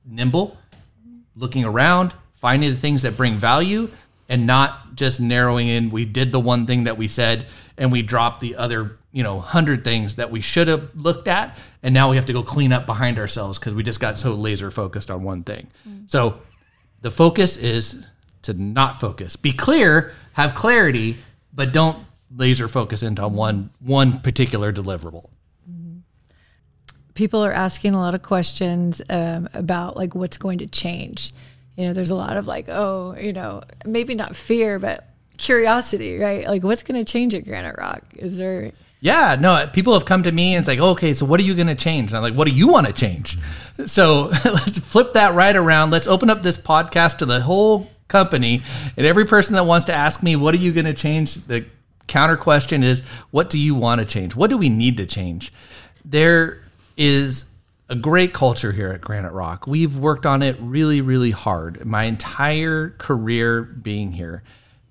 nimble, 0.06 0.56
looking 1.36 1.64
around, 1.64 2.14
finding 2.34 2.70
the 2.70 2.76
things 2.76 3.02
that 3.02 3.16
bring 3.16 3.34
value, 3.34 3.88
and 4.28 4.46
not 4.46 4.94
just 4.94 5.20
narrowing 5.20 5.68
in. 5.68 5.90
We 5.90 6.04
did 6.04 6.32
the 6.32 6.40
one 6.40 6.66
thing 6.66 6.84
that 6.84 6.96
we 6.96 7.08
said, 7.08 7.46
and 7.76 7.92
we 7.92 8.02
dropped 8.02 8.40
the 8.40 8.56
other, 8.56 8.98
you 9.12 9.22
know, 9.22 9.40
hundred 9.40 9.84
things 9.84 10.16
that 10.16 10.30
we 10.30 10.40
should 10.40 10.68
have 10.68 10.90
looked 10.94 11.28
at, 11.28 11.56
and 11.82 11.92
now 11.92 12.10
we 12.10 12.16
have 12.16 12.26
to 12.26 12.32
go 12.32 12.42
clean 12.42 12.72
up 12.72 12.86
behind 12.86 13.18
ourselves 13.18 13.58
because 13.58 13.74
we 13.74 13.82
just 13.82 14.00
got 14.00 14.18
so 14.18 14.34
laser 14.34 14.70
focused 14.70 15.10
on 15.10 15.22
one 15.22 15.42
thing. 15.42 15.68
Mm. 15.88 16.10
So 16.10 16.40
the 17.02 17.10
focus 17.10 17.56
is 17.56 18.06
to 18.42 18.54
not 18.54 19.00
focus. 19.00 19.36
Be 19.36 19.52
clear, 19.52 20.12
have 20.32 20.54
clarity, 20.54 21.18
but 21.52 21.72
don't 21.72 21.98
laser 22.34 22.68
focus 22.68 23.02
into 23.02 23.26
one 23.28 23.70
one 23.80 24.18
particular 24.20 24.72
deliverable. 24.72 25.28
People 27.14 27.44
are 27.44 27.52
asking 27.52 27.94
a 27.94 27.98
lot 27.98 28.14
of 28.14 28.22
questions 28.22 29.02
um, 29.10 29.48
about 29.54 29.96
like 29.96 30.14
what's 30.14 30.38
going 30.38 30.58
to 30.58 30.66
change. 30.66 31.32
You 31.76 31.86
know, 31.86 31.92
there's 31.92 32.10
a 32.10 32.14
lot 32.14 32.36
of 32.36 32.46
like, 32.46 32.66
oh, 32.68 33.16
you 33.18 33.32
know, 33.32 33.62
maybe 33.84 34.14
not 34.14 34.36
fear, 34.36 34.78
but 34.78 35.08
curiosity, 35.38 36.18
right? 36.18 36.46
Like, 36.46 36.62
what's 36.62 36.82
going 36.82 37.02
to 37.02 37.10
change 37.10 37.34
at 37.34 37.44
Granite 37.44 37.76
Rock? 37.78 38.02
Is 38.16 38.38
there? 38.38 38.72
Yeah, 39.00 39.36
no, 39.38 39.68
people 39.72 39.94
have 39.94 40.04
come 40.04 40.22
to 40.22 40.32
me 40.32 40.54
and 40.54 40.60
it's 40.60 40.68
like, 40.68 40.78
okay, 40.78 41.12
so 41.14 41.26
what 41.26 41.40
are 41.40 41.42
you 41.42 41.54
going 41.54 41.66
to 41.66 41.74
change? 41.74 42.10
And 42.10 42.16
I'm 42.16 42.22
like, 42.22 42.34
what 42.34 42.46
do 42.46 42.54
you 42.54 42.68
want 42.68 42.86
to 42.86 42.92
change? 42.92 43.38
So 43.86 44.24
let's 44.44 44.78
flip 44.78 45.14
that 45.14 45.34
right 45.34 45.56
around. 45.56 45.90
Let's 45.90 46.06
open 46.06 46.28
up 46.28 46.42
this 46.42 46.58
podcast 46.58 47.16
to 47.18 47.26
the 47.26 47.40
whole 47.40 47.90
company 48.06 48.60
and 48.98 49.06
every 49.06 49.24
person 49.24 49.54
that 49.54 49.64
wants 49.64 49.86
to 49.86 49.94
ask 49.94 50.22
me, 50.22 50.36
what 50.36 50.54
are 50.54 50.58
you 50.58 50.72
going 50.72 50.84
to 50.84 50.92
change? 50.92 51.36
The 51.46 51.64
counter 52.06 52.36
question 52.36 52.84
is, 52.84 53.00
what 53.30 53.48
do 53.48 53.58
you 53.58 53.74
want 53.74 54.00
to 54.00 54.06
change? 54.06 54.36
What 54.36 54.50
do 54.50 54.58
we 54.58 54.68
need 54.68 54.98
to 54.98 55.06
change? 55.06 55.54
There 56.04 56.61
is 56.96 57.46
a 57.88 57.94
great 57.94 58.32
culture 58.32 58.72
here 58.72 58.90
at 58.90 59.00
Granite 59.00 59.32
Rock. 59.32 59.66
We've 59.66 59.96
worked 59.96 60.24
on 60.24 60.42
it 60.42 60.56
really, 60.60 61.00
really 61.00 61.30
hard. 61.30 61.84
My 61.84 62.04
entire 62.04 62.90
career 62.90 63.62
being 63.62 64.12
here, 64.12 64.42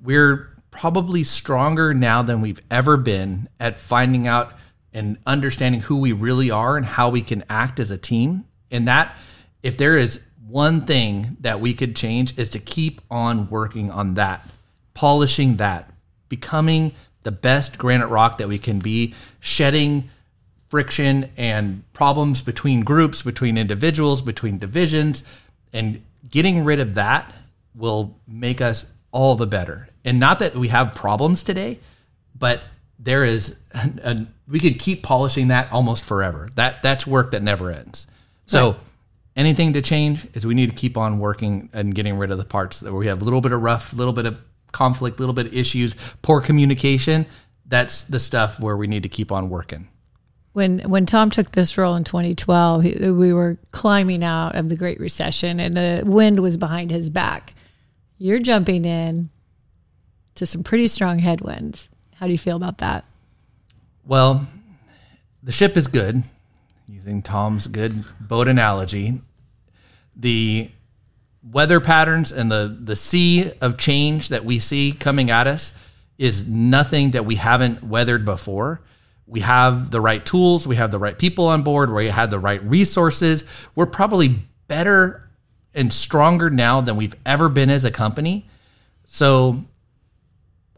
we're 0.02 0.50
probably 0.70 1.24
stronger 1.24 1.94
now 1.94 2.22
than 2.22 2.42
we've 2.42 2.62
ever 2.70 2.98
been 2.98 3.50
at 3.60 3.80
finding 3.80 4.28
out 4.28 4.54
and 4.94 5.18
understanding 5.26 5.82
who 5.82 5.98
we 5.98 6.12
really 6.12 6.52
are 6.52 6.78
and 6.78 6.86
how 6.86 7.10
we 7.10 7.22
can 7.22 7.44
act 7.50 7.80
as 7.80 7.92
a 7.92 7.98
team. 7.98 8.46
And 8.70 8.88
that, 8.88 9.16
if 9.64 9.78
there 9.78 9.98
is 9.98 10.22
one 10.48 10.82
thing 10.82 11.38
that 11.42 11.60
we 11.60 11.74
could 11.74 11.96
change, 11.96 12.38
is 12.38 12.50
to 12.52 12.60
keep 12.60 13.02
on 13.10 13.50
working 13.50 13.90
on 13.90 14.16
that, 14.16 14.46
polishing 14.94 15.58
that, 15.58 15.90
becoming 16.30 16.92
the 17.24 17.32
best 17.32 17.78
granite 17.78 18.08
rock 18.08 18.38
that 18.38 18.48
we 18.48 18.58
can 18.58 18.80
be, 18.80 19.14
shedding 19.40 20.10
friction 20.72 21.30
and 21.36 21.84
problems 21.92 22.42
between 22.42 22.80
groups, 22.80 23.22
between 23.22 23.58
individuals, 23.58 24.22
between 24.22 24.58
divisions, 24.58 25.22
and 25.74 26.02
getting 26.30 26.64
rid 26.64 26.80
of 26.80 26.94
that 26.94 27.30
will 27.76 28.18
make 28.26 28.62
us 28.62 28.90
all 29.12 29.36
the 29.36 29.46
better. 29.46 29.90
And 30.06 30.18
not 30.18 30.40
that 30.40 30.56
we 30.56 30.70
have 30.70 30.96
problems 30.96 31.44
today, 31.44 31.78
but 32.34 32.62
there 32.98 33.26
is 33.26 33.58
an, 33.74 34.00
an, 34.02 34.34
we 34.48 34.62
could 34.62 34.80
keep 34.80 35.04
polishing 35.04 35.50
that 35.50 35.70
almost 35.74 36.06
forever. 36.06 36.48
That 36.56 36.82
that's 36.82 37.06
work 37.06 37.32
that 37.32 37.44
never 37.44 37.70
ends. 37.70 38.08
So 38.46 38.78
anything 39.36 39.74
to 39.74 39.82
change 39.82 40.26
is 40.34 40.46
we 40.46 40.54
need 40.54 40.70
to 40.70 40.76
keep 40.76 40.98
on 40.98 41.20
working 41.20 41.70
and 41.74 41.94
getting 41.94 42.18
rid 42.18 42.32
of 42.32 42.38
the 42.38 42.46
parts 42.46 42.80
that 42.80 42.94
we 42.94 43.08
have 43.08 43.22
a 43.22 43.26
little 43.26 43.42
bit 43.42 43.52
of 43.52 43.62
rough, 43.62 43.92
a 43.92 43.98
little 43.98 44.14
bit 44.14 44.26
of 44.26 44.38
conflict, 44.72 45.20
a 45.20 45.22
little 45.22 45.36
bit 45.36 45.48
of 45.48 45.54
issues, 45.54 45.96
poor 46.22 46.40
communication. 46.40 47.26
That's 47.66 48.04
the 48.06 48.20
stuff 48.20 48.58
where 48.58 48.78
we 48.78 48.88
need 48.88 49.04
to 49.04 49.10
keep 49.10 49.34
on 49.34 49.50
working. 49.50 49.90
When 50.54 50.80
when 50.80 51.06
Tom 51.06 51.30
took 51.30 51.52
this 51.52 51.78
role 51.78 51.96
in 51.96 52.04
2012, 52.04 52.84
he, 52.84 53.12
we 53.12 53.32
were 53.32 53.58
climbing 53.72 54.24
out 54.24 54.56
of 54.56 54.70
the 54.70 54.76
Great 54.76 55.00
Recession, 55.00 55.60
and 55.60 55.74
the 55.76 56.04
wind 56.06 56.40
was 56.40 56.58
behind 56.58 56.92
his 56.92 57.10
back. 57.10 57.54
You're 58.18 58.40
jumping 58.40 58.86
in 58.86 59.30
to 60.36 60.46
some 60.46 60.64
pretty 60.64 60.88
strong 60.88 61.20
headwinds. 61.20 61.90
How 62.16 62.26
do 62.26 62.32
you 62.32 62.38
feel 62.38 62.58
about 62.58 62.80
that? 62.80 63.06
Well, 64.06 64.48
the 65.42 65.52
ship 65.52 65.78
is 65.78 65.88
good, 65.88 66.24
using 66.88 67.22
Tom's 67.22 67.68
good 67.68 68.04
boat 68.20 68.48
analogy. 68.48 69.22
The 70.16 70.70
weather 71.50 71.80
patterns 71.80 72.32
and 72.32 72.52
the, 72.52 72.78
the 72.80 72.96
sea 72.96 73.52
of 73.62 73.78
change 73.78 74.30
that 74.30 74.46
we 74.46 74.60
see 74.60 74.92
coming 74.92 75.32
at 75.32 75.48
us 75.48 75.72
is 76.18 76.48
nothing 76.48 77.12
that 77.12 77.26
we 77.26 77.36
haven't 77.36 77.84
weathered 77.84 78.26
before. 78.26 78.82
We 79.32 79.40
have 79.40 79.92
the 79.92 80.02
right 80.02 80.26
tools, 80.26 80.68
we 80.68 80.76
have 80.76 80.92
the 80.92 81.00
right 81.00 81.18
people 81.18 81.48
on 81.48 81.64
board, 81.64 81.90
we 81.90 82.10
have 82.10 82.30
the 82.30 82.38
right 82.38 82.62
resources. 82.64 83.46
We're 83.76 83.86
probably 83.86 84.40
better 84.68 85.30
and 85.74 85.94
stronger 85.94 86.50
now 86.50 86.82
than 86.82 86.98
we've 86.98 87.16
ever 87.26 87.48
been 87.48 87.70
as 87.70 87.86
a 87.86 87.92
company. 87.92 88.46
So 89.06 89.64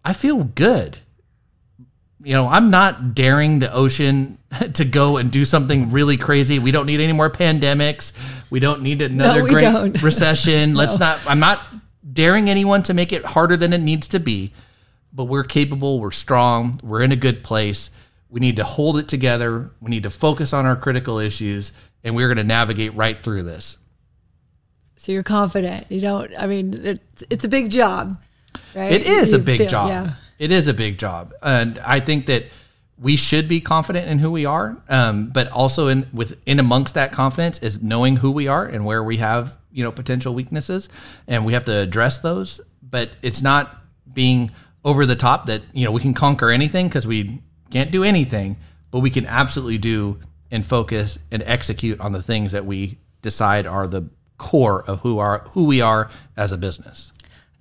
I 0.05 0.13
feel 0.13 0.43
good. 0.43 0.97
You 2.23 2.33
know, 2.35 2.47
I'm 2.47 2.69
not 2.69 3.15
daring 3.15 3.57
the 3.57 3.73
ocean 3.73 4.37
to 4.73 4.85
go 4.85 5.17
and 5.17 5.31
do 5.31 5.45
something 5.45 5.89
really 5.89 6.17
crazy. 6.17 6.59
We 6.59 6.69
don't 6.69 6.85
need 6.85 6.99
any 6.99 7.13
more 7.13 7.31
pandemics. 7.31 8.13
We 8.51 8.59
don't 8.59 8.83
need 8.83 9.01
another 9.01 9.43
we 9.43 9.49
great 9.49 9.99
recession. 10.03 10.75
Let's 10.75 10.99
not, 10.99 11.19
I'm 11.25 11.39
not 11.39 11.59
daring 12.13 12.51
anyone 12.51 12.83
to 12.83 12.93
make 12.93 13.11
it 13.11 13.25
harder 13.25 13.57
than 13.57 13.73
it 13.73 13.81
needs 13.81 14.07
to 14.09 14.19
be, 14.19 14.53
but 15.11 15.23
we're 15.23 15.43
capable, 15.43 15.99
we're 15.99 16.11
strong, 16.11 16.79
we're 16.83 17.01
in 17.01 17.11
a 17.11 17.15
good 17.15 17.43
place. 17.43 17.89
We 18.33 18.39
need 18.39 18.55
to 18.55 18.63
hold 18.63 18.97
it 18.97 19.07
together. 19.07 19.69
We 19.79 19.91
need 19.91 20.03
to 20.03 20.09
focus 20.09 20.53
on 20.53 20.65
our 20.65 20.75
critical 20.75 21.19
issues, 21.19 21.71
and 22.03 22.15
we're 22.15 22.27
going 22.27 22.37
to 22.37 22.43
navigate 22.43 22.95
right 22.95 23.21
through 23.21 23.43
this. 23.43 23.77
So 24.95 25.11
you're 25.11 25.21
confident. 25.21 25.85
You 25.89 26.01
don't. 26.01 26.31
I 26.35 26.47
mean, 26.47 26.73
it's 26.83 27.23
it's 27.29 27.43
a 27.43 27.47
big 27.47 27.69
job, 27.69 28.19
right? 28.73 28.91
It 28.91 29.05
is 29.05 29.33
a 29.33 29.39
big 29.39 29.59
feel- 29.59 29.67
job. 29.67 29.89
Yeah. 29.89 30.13
It 30.39 30.51
is 30.51 30.67
a 30.67 30.73
big 30.73 30.97
job, 30.97 31.31
and 31.43 31.77
I 31.85 31.99
think 31.99 32.25
that 32.25 32.45
we 32.97 33.17
should 33.17 33.47
be 33.47 33.61
confident 33.61 34.09
in 34.09 34.17
who 34.17 34.31
we 34.31 34.47
are. 34.47 34.81
Um, 34.89 35.29
but 35.29 35.51
also 35.51 35.87
in 35.87 36.07
with 36.11 36.41
in 36.47 36.59
amongst 36.59 36.95
that 36.95 37.11
confidence 37.11 37.59
is 37.59 37.83
knowing 37.83 38.15
who 38.15 38.31
we 38.31 38.47
are 38.47 38.65
and 38.65 38.83
where 38.83 39.03
we 39.03 39.17
have 39.17 39.55
you 39.71 39.83
know 39.83 39.91
potential 39.91 40.33
weaknesses, 40.33 40.89
and 41.27 41.45
we 41.45 41.53
have 41.53 41.65
to 41.65 41.77
address 41.77 42.17
those. 42.17 42.61
But 42.81 43.11
it's 43.21 43.43
not 43.43 43.79
being 44.11 44.49
over 44.83 45.05
the 45.05 45.15
top 45.15 45.45
that 45.45 45.61
you 45.71 45.85
know 45.85 45.91
we 45.91 46.01
can 46.01 46.15
conquer 46.15 46.49
anything 46.49 46.87
because 46.87 47.05
we 47.05 47.43
can't 47.73 47.91
do 47.91 48.03
anything, 48.03 48.57
but 48.91 48.99
we 48.99 49.09
can 49.09 49.25
absolutely 49.25 49.79
do 49.79 50.19
and 50.51 50.65
focus 50.65 51.17
and 51.31 51.41
execute 51.47 51.99
on 51.99 52.11
the 52.11 52.21
things 52.21 52.51
that 52.51 52.65
we 52.65 52.99
decide 53.23 53.65
are 53.65 53.87
the 53.87 54.07
core 54.37 54.83
of 54.87 54.99
who 55.01 55.17
are 55.17 55.47
who 55.53 55.65
we 55.65 55.81
are 55.81 56.09
as 56.37 56.51
a 56.51 56.57
business. 56.57 57.11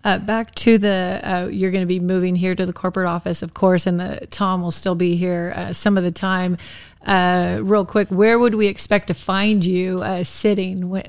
Uh, 0.04 0.19
back 0.19 0.52
to 0.57 0.78
the, 0.78 1.21
uh, 1.23 1.47
you're 1.47 1.71
going 1.71 1.83
to 1.83 1.87
be 1.87 2.00
moving 2.00 2.35
here 2.35 2.57
to 2.57 2.66
the 2.66 2.73
corporate 2.73 3.07
office, 3.07 3.40
of 3.40 3.54
course, 3.54 3.87
and 3.87 4.00
the 4.00 4.26
Tom 4.31 4.61
will 4.61 4.73
still 4.73 4.97
be 4.97 5.14
here 5.14 5.52
uh, 5.54 5.73
some 5.73 5.97
of 5.97 6.02
the 6.02 6.11
time. 6.11 6.59
Uh, 7.07 7.61
real 7.62 7.87
quick, 7.87 8.09
where 8.09 8.37
would 8.37 8.57
we 8.57 8.66
expect 8.66 9.07
to 9.07 9.14
find 9.14 9.64
you 9.64 10.02
uh, 10.02 10.25
sitting 10.25 10.88
when, 10.88 11.04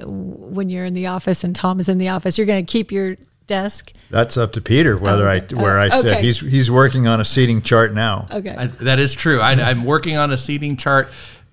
when 0.54 0.70
you're 0.70 0.86
in 0.86 0.94
the 0.94 1.08
office 1.08 1.44
and 1.44 1.56
Tom 1.56 1.80
is 1.80 1.90
in 1.90 1.98
the 1.98 2.10
office? 2.10 2.38
You're 2.38 2.48
going 2.48 2.64
to 2.64 2.72
keep 2.72 2.92
your 2.92 3.18
desk. 3.48 3.92
That's 4.10 4.38
up 4.38 4.54
to 4.54 4.62
Peter 4.62 4.98
whether 4.98 5.28
I 5.28 5.40
where 5.54 5.80
I 5.80 5.88
Uh, 5.88 6.02
sit. 6.02 6.14
okay. 6.14 6.22
He's 6.22 6.40
he's 6.40 6.72
working 6.72 7.08
on 7.08 7.20
a 7.20 7.26
seating 7.26 7.62
chart 7.62 7.94
now. 7.94 8.28
Okay. 8.32 8.56
I, 8.58 8.68
that 8.68 9.00
is 9.00 9.14
true. 9.14 9.40
I, 9.42 9.52
I'm 9.54 9.84
working 9.86 10.18
on 10.18 10.32
a 10.32 10.38
seating 10.38 10.78
chart. 10.78 11.10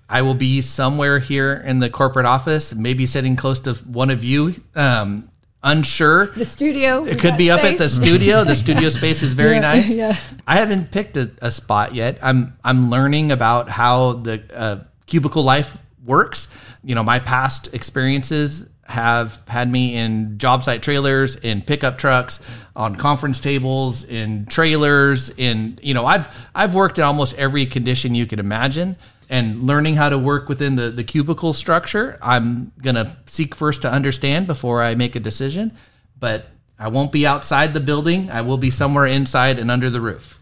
I 0.09 0.21
will 0.23 0.35
be 0.35 0.61
somewhere 0.61 1.19
here 1.19 1.53
in 1.65 1.79
the 1.79 1.89
corporate 1.89 2.25
office, 2.25 2.73
maybe 2.75 3.05
sitting 3.05 3.35
close 3.35 3.59
to 3.61 3.73
one 3.85 4.09
of 4.09 4.23
you. 4.23 4.55
Um, 4.75 5.29
unsure. 5.63 6.25
the 6.27 6.43
studio. 6.43 7.03
It 7.05 7.19
could 7.19 7.37
be 7.37 7.49
up 7.51 7.63
at 7.63 7.77
the 7.77 7.87
studio. 7.87 8.43
The 8.43 8.55
studio 8.55 8.89
space 8.89 9.21
is 9.23 9.33
very 9.33 9.55
Yeah, 9.55 9.59
nice. 9.61 9.95
yeah. 9.95 10.17
I 10.47 10.57
haven't 10.57 10.91
picked 10.91 11.15
a, 11.17 11.31
a 11.41 11.51
spot 11.51 11.93
yet. 11.95 12.17
I'm 12.21 12.57
I'm 12.63 12.89
learning 12.89 13.31
about 13.31 13.69
how 13.69 14.13
the 14.13 14.41
uh, 14.53 14.83
cubicle 15.07 15.43
life 15.43 15.77
works. 16.03 16.47
You 16.83 16.95
know, 16.95 17.03
my 17.03 17.19
past 17.19 17.73
experiences 17.73 18.65
have 18.91 19.41
had 19.47 19.71
me 19.71 19.95
in 19.95 20.37
job 20.37 20.63
site 20.63 20.83
trailers, 20.83 21.35
in 21.35 21.61
pickup 21.61 21.97
trucks, 21.97 22.39
on 22.75 22.95
conference 22.95 23.39
tables, 23.39 24.03
in 24.03 24.45
trailers, 24.45 25.29
in 25.37 25.79
you 25.81 25.93
know, 25.93 26.05
I've 26.05 26.27
I've 26.53 26.75
worked 26.75 26.99
in 26.99 27.03
almost 27.03 27.35
every 27.37 27.65
condition 27.65 28.13
you 28.13 28.25
could 28.27 28.39
imagine. 28.39 28.95
and 29.31 29.63
learning 29.63 29.95
how 29.95 30.09
to 30.09 30.17
work 30.17 30.49
within 30.49 30.75
the, 30.75 30.91
the 30.91 31.05
cubicle 31.05 31.53
structure. 31.53 32.19
I'm 32.21 32.73
to 32.83 33.15
seek 33.27 33.55
first 33.55 33.81
to 33.83 33.89
understand 33.89 34.45
before 34.45 34.83
I 34.83 34.95
make 34.95 35.15
a 35.15 35.21
decision, 35.21 35.71
but 36.19 36.47
I 36.77 36.89
won't 36.89 37.13
be 37.13 37.25
outside 37.25 37.73
the 37.73 37.79
building. 37.79 38.29
I 38.29 38.41
will 38.41 38.57
be 38.57 38.69
somewhere 38.69 39.05
inside 39.07 39.57
and 39.57 39.71
under 39.71 39.89
the 39.89 40.01
roof. 40.01 40.40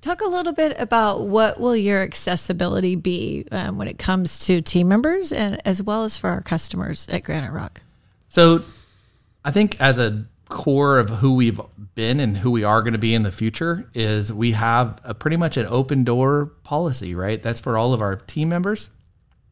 Talk 0.00 0.22
a 0.22 0.28
little 0.28 0.54
bit 0.54 0.74
about 0.78 1.26
what 1.26 1.60
will 1.60 1.76
your 1.76 2.02
accessibility 2.02 2.96
be 2.96 3.44
um, 3.52 3.76
when 3.76 3.86
it 3.86 3.98
comes 3.98 4.38
to 4.46 4.62
team 4.62 4.88
members 4.88 5.30
and 5.30 5.60
as 5.66 5.82
well 5.82 6.04
as 6.04 6.16
for 6.16 6.30
our 6.30 6.40
customers 6.40 7.06
at 7.08 7.22
Granite 7.22 7.52
Rock. 7.52 7.82
So, 8.30 8.62
I 9.44 9.50
think 9.50 9.80
as 9.80 9.98
a 9.98 10.24
core 10.48 10.98
of 10.98 11.08
who 11.08 11.34
we've 11.34 11.60
been 11.94 12.20
and 12.20 12.38
who 12.38 12.50
we 12.50 12.64
are 12.64 12.82
going 12.82 12.92
to 12.92 12.98
be 12.98 13.14
in 13.14 13.22
the 13.22 13.30
future 13.30 13.88
is 13.94 14.32
we 14.32 14.52
have 14.52 15.00
a 15.04 15.14
pretty 15.14 15.36
much 15.36 15.56
an 15.56 15.66
open 15.66 16.04
door 16.04 16.46
policy, 16.64 17.14
right? 17.14 17.42
That's 17.42 17.60
for 17.60 17.78
all 17.78 17.94
of 17.94 18.02
our 18.02 18.16
team 18.16 18.48
members, 18.48 18.90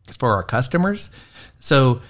it's 0.06 0.16
for 0.16 0.34
our 0.34 0.42
customers. 0.42 1.08
So 1.60 2.02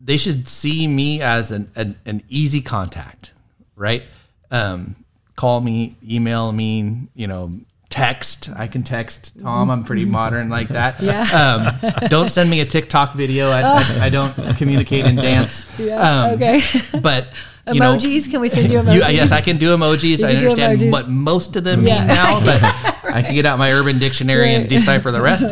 they 0.00 0.16
should 0.16 0.48
see 0.48 0.86
me 0.86 1.20
as 1.20 1.50
an, 1.50 1.70
an, 1.74 1.98
an 2.06 2.22
easy 2.28 2.60
contact, 2.60 3.32
right? 3.74 4.04
Um, 4.50 5.04
call 5.40 5.62
me, 5.62 5.96
email 6.06 6.52
me, 6.52 7.08
you 7.14 7.26
know, 7.26 7.50
text. 7.88 8.50
I 8.54 8.66
can 8.66 8.82
text 8.82 9.40
Tom. 9.40 9.70
I'm 9.70 9.84
pretty 9.84 10.04
modern 10.04 10.50
like 10.50 10.68
that. 10.68 11.00
Yeah. 11.10 11.22
Um, 11.32 12.08
don't 12.08 12.28
send 12.28 12.50
me 12.50 12.60
a 12.60 12.66
TikTok 12.66 13.14
video. 13.14 13.50
I, 13.50 13.62
I, 13.62 13.98
I 14.02 14.08
don't 14.10 14.34
communicate 14.58 15.06
in 15.06 15.16
dance. 15.16 15.78
Yeah. 15.78 15.96
Um, 15.96 16.34
okay. 16.34 16.60
But 17.00 17.28
you 17.72 17.80
know, 17.80 17.96
emojis? 17.96 18.30
Can 18.30 18.42
we 18.42 18.50
send 18.50 18.70
you 18.70 18.80
emojis? 18.80 18.94
you, 18.94 19.14
yes, 19.14 19.32
I 19.32 19.40
can 19.40 19.56
do 19.56 19.74
emojis. 19.74 20.22
I 20.22 20.34
understand 20.34 20.78
emojis. 20.78 20.92
what 20.92 21.08
most 21.08 21.56
of 21.56 21.64
them 21.64 21.86
Yeah. 21.86 22.00
mean 22.00 22.08
now, 22.08 22.40
but 22.44 22.62
I 23.04 23.22
can 23.22 23.34
get 23.34 23.46
out 23.46 23.58
my 23.58 23.72
Urban 23.72 23.98
Dictionary 23.98 24.52
and 24.52 24.68
decipher 24.68 25.10
the 25.10 25.22
rest. 25.22 25.46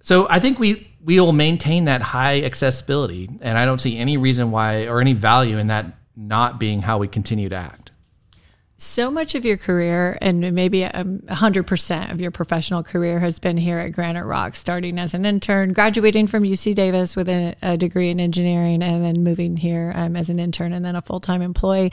So 0.00 0.26
I 0.28 0.40
think 0.40 0.58
we 0.58 0.90
we 1.04 1.20
will 1.20 1.32
maintain 1.32 1.84
that 1.84 2.02
high 2.02 2.42
accessibility, 2.42 3.28
and 3.40 3.56
I 3.56 3.66
don't 3.66 3.80
see 3.80 3.98
any 3.98 4.16
reason 4.16 4.50
why 4.50 4.88
or 4.88 5.00
any 5.00 5.12
value 5.12 5.58
in 5.58 5.68
that 5.68 5.86
not 6.16 6.58
being 6.58 6.82
how 6.82 6.98
we 6.98 7.06
continue 7.06 7.48
to 7.50 7.56
act. 7.56 7.87
So 8.80 9.10
much 9.10 9.34
of 9.34 9.44
your 9.44 9.56
career, 9.56 10.16
and 10.22 10.52
maybe 10.52 10.84
um, 10.84 11.18
100% 11.26 12.12
of 12.12 12.20
your 12.20 12.30
professional 12.30 12.84
career, 12.84 13.18
has 13.18 13.40
been 13.40 13.56
here 13.56 13.76
at 13.76 13.90
Granite 13.90 14.24
Rock, 14.24 14.54
starting 14.54 15.00
as 15.00 15.14
an 15.14 15.26
intern, 15.26 15.72
graduating 15.72 16.28
from 16.28 16.44
UC 16.44 16.76
Davis 16.76 17.16
with 17.16 17.28
a, 17.28 17.56
a 17.60 17.76
degree 17.76 18.08
in 18.08 18.20
engineering, 18.20 18.80
and 18.84 19.04
then 19.04 19.24
moving 19.24 19.56
here 19.56 19.90
um, 19.96 20.14
as 20.14 20.30
an 20.30 20.38
intern 20.38 20.72
and 20.72 20.84
then 20.84 20.94
a 20.94 21.02
full 21.02 21.18
time 21.18 21.42
employee. 21.42 21.90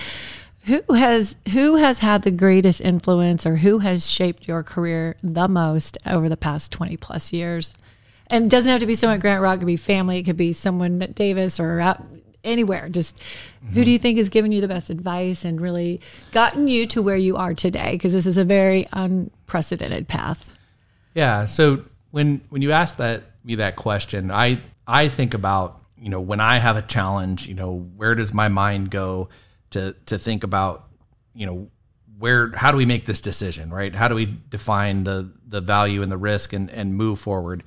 Who 0.66 0.84
has 0.94 1.36
who 1.54 1.78
has 1.78 2.00
had 2.00 2.22
the 2.22 2.30
greatest 2.30 2.82
influence, 2.82 3.48
or 3.48 3.56
who 3.56 3.80
has 3.80 4.08
shaped 4.08 4.48
your 4.48 4.62
career 4.62 5.16
the 5.24 5.48
most 5.48 5.98
over 6.06 6.30
the 6.30 6.38
past 6.38 6.72
20 6.72 6.98
plus 6.98 7.34
years? 7.34 7.76
And 8.30 8.46
it 8.46 8.52
doesn't 8.52 8.72
have 8.72 8.82
to 8.82 8.86
be 8.86 8.94
someone 8.94 9.16
at 9.16 9.22
Granite 9.22 9.42
Rock; 9.42 9.56
it 9.56 9.60
could 9.62 9.68
be 9.68 9.76
family, 9.76 10.20
it 10.20 10.24
could 10.24 10.38
be 10.38 10.54
someone 10.54 11.02
at 11.02 11.16
Davis 11.16 11.60
or 11.60 11.80
out, 11.80 12.04
anywhere. 12.46 12.90
Just 12.90 13.20
who 13.74 13.84
do 13.84 13.92
you 13.92 14.00
think 14.00 14.18
has 14.18 14.30
given 14.30 14.52
you 14.52 14.62
the 14.62 14.68
best 14.68 14.90
advice 14.90 15.44
and 15.44 15.60
really 15.60 16.00
gotten 16.32 16.68
you 16.68 16.86
to 16.88 17.02
where 17.02 17.18
you 17.18 17.36
are 17.36 17.54
today? 17.54 17.92
Because 17.94 18.14
this 18.14 18.26
is 18.26 18.38
a 18.38 18.46
very 18.46 18.88
unprecedented 18.94 20.08
path. 20.08 20.54
Yeah. 21.14 21.46
So 21.46 21.84
when 22.12 22.42
when 22.50 22.62
you 22.62 22.72
ask 22.72 22.98
that 22.98 23.24
me 23.44 23.56
that 23.56 23.76
question, 23.76 24.32
I 24.32 24.62
I 24.88 25.08
think 25.08 25.34
about 25.34 25.82
you 25.98 26.10
know 26.10 26.22
when 26.22 26.40
I 26.40 26.58
have 26.58 26.78
a 26.78 26.82
challenge, 26.82 27.48
you 27.48 27.56
know 27.56 27.74
where 27.96 28.16
does 28.16 28.34
my 28.34 28.48
mind 28.48 28.92
go 28.92 29.30
to 29.72 29.96
to 30.06 30.18
think 30.18 30.44
about 30.44 30.88
you 31.34 31.46
know 31.46 31.70
where 32.18 32.52
how 32.56 32.72
do 32.72 32.78
we 32.78 32.86
make 32.86 33.06
this 33.06 33.22
decision 33.22 33.70
right? 33.70 33.94
How 33.94 34.08
do 34.08 34.16
we 34.16 34.26
define 34.50 35.04
the 35.04 35.32
the 35.48 35.62
value 35.62 36.02
and 36.02 36.12
the 36.12 36.18
risk 36.18 36.54
and 36.54 36.70
and 36.70 36.96
move 36.96 37.20
forward? 37.20 37.64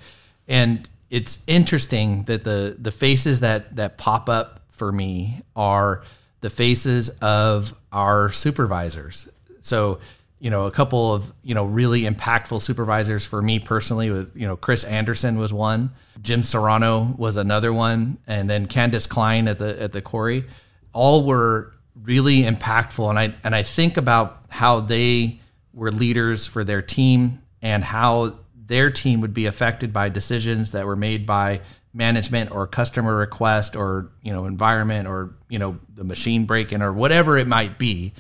And 0.47 0.89
it's 1.11 1.43
interesting 1.47 2.25
that 2.25 2.45
the 2.45 2.77
the 2.79 2.91
faces 2.91 3.41
that 3.41 3.77
that 3.77 3.99
pop 3.99 4.29
up 4.29 4.68
for 4.79 4.93
me 4.93 5.43
are 5.57 6.03
the 6.41 6.51
faces 6.51 7.11
of 7.21 7.79
our 7.93 8.31
supervisors. 8.31 9.29
So, 9.61 9.99
you 10.39 10.51
know, 10.51 10.67
a 10.67 10.71
couple 10.71 11.13
of, 11.13 11.33
you 11.43 11.55
know, 11.55 11.65
really 11.65 12.03
impactful 12.03 12.63
supervisors 12.63 13.27
for 13.27 13.43
me 13.43 13.59
personally 13.59 14.11
with, 14.11 14.37
you 14.37 14.47
know, 14.47 14.57
Chris 14.57 14.85
Anderson 14.85 15.39
was 15.39 15.53
one, 15.53 15.91
Jim 16.23 16.43
Serrano 16.43 17.15
was 17.19 17.37
another 17.37 17.73
one, 17.73 18.19
and 18.27 18.49
then 18.49 18.67
Candace 18.67 19.07
Klein 19.07 19.49
at 19.49 19.59
the 19.59 19.81
at 19.83 19.93
the 19.93 20.01
quarry. 20.01 20.45
All 20.93 21.25
were 21.25 21.73
really 22.01 22.43
impactful 22.45 23.11
and 23.11 23.19
I 23.19 23.35
and 23.43 23.55
I 23.55 23.65
think 23.65 23.97
about 23.97 24.45
how 24.49 24.81
they 24.81 25.41
were 25.75 25.91
leaders 25.91 26.47
for 26.47 26.63
their 26.63 26.83
team 26.83 27.43
and 27.61 27.83
how 27.83 28.39
their 28.55 28.91
team 28.91 29.21
would 29.21 29.35
be 29.35 29.47
affected 29.47 29.93
by 29.93 30.09
decisions 30.09 30.73
that 30.73 30.87
were 30.87 30.97
made 30.97 31.27
by 31.27 31.61
management 31.99 32.53
or 32.53 32.67
customer 32.69 33.17
request 33.17 33.75
or 33.75 34.11
you 34.23 34.33
know 34.33 34.47
environment 34.47 35.09
or 35.09 35.35
you 35.49 35.59
know 35.59 35.79
the 35.95 36.05
machine 36.05 36.47
breaking 36.47 36.81
or 36.81 36.93
whatever 36.93 37.37
it 37.37 37.47
might 37.47 37.77
be 37.77 38.15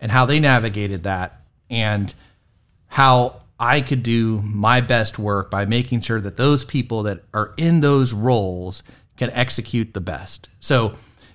and 0.00 0.10
how 0.10 0.26
they 0.26 0.40
navigated 0.40 1.04
that 1.04 1.40
and 1.70 2.12
how 2.88 3.40
I 3.58 3.82
could 3.82 4.02
do 4.02 4.42
my 4.42 4.80
best 4.80 5.18
work 5.18 5.50
by 5.50 5.64
making 5.64 6.00
sure 6.00 6.20
that 6.20 6.36
those 6.36 6.64
people 6.64 7.04
that 7.04 7.22
are 7.32 7.54
in 7.56 7.80
those 7.80 8.12
roles 8.12 8.82
can 9.16 9.30
execute 9.30 9.94
the 9.94 10.00
best. 10.00 10.48
So 10.58 10.94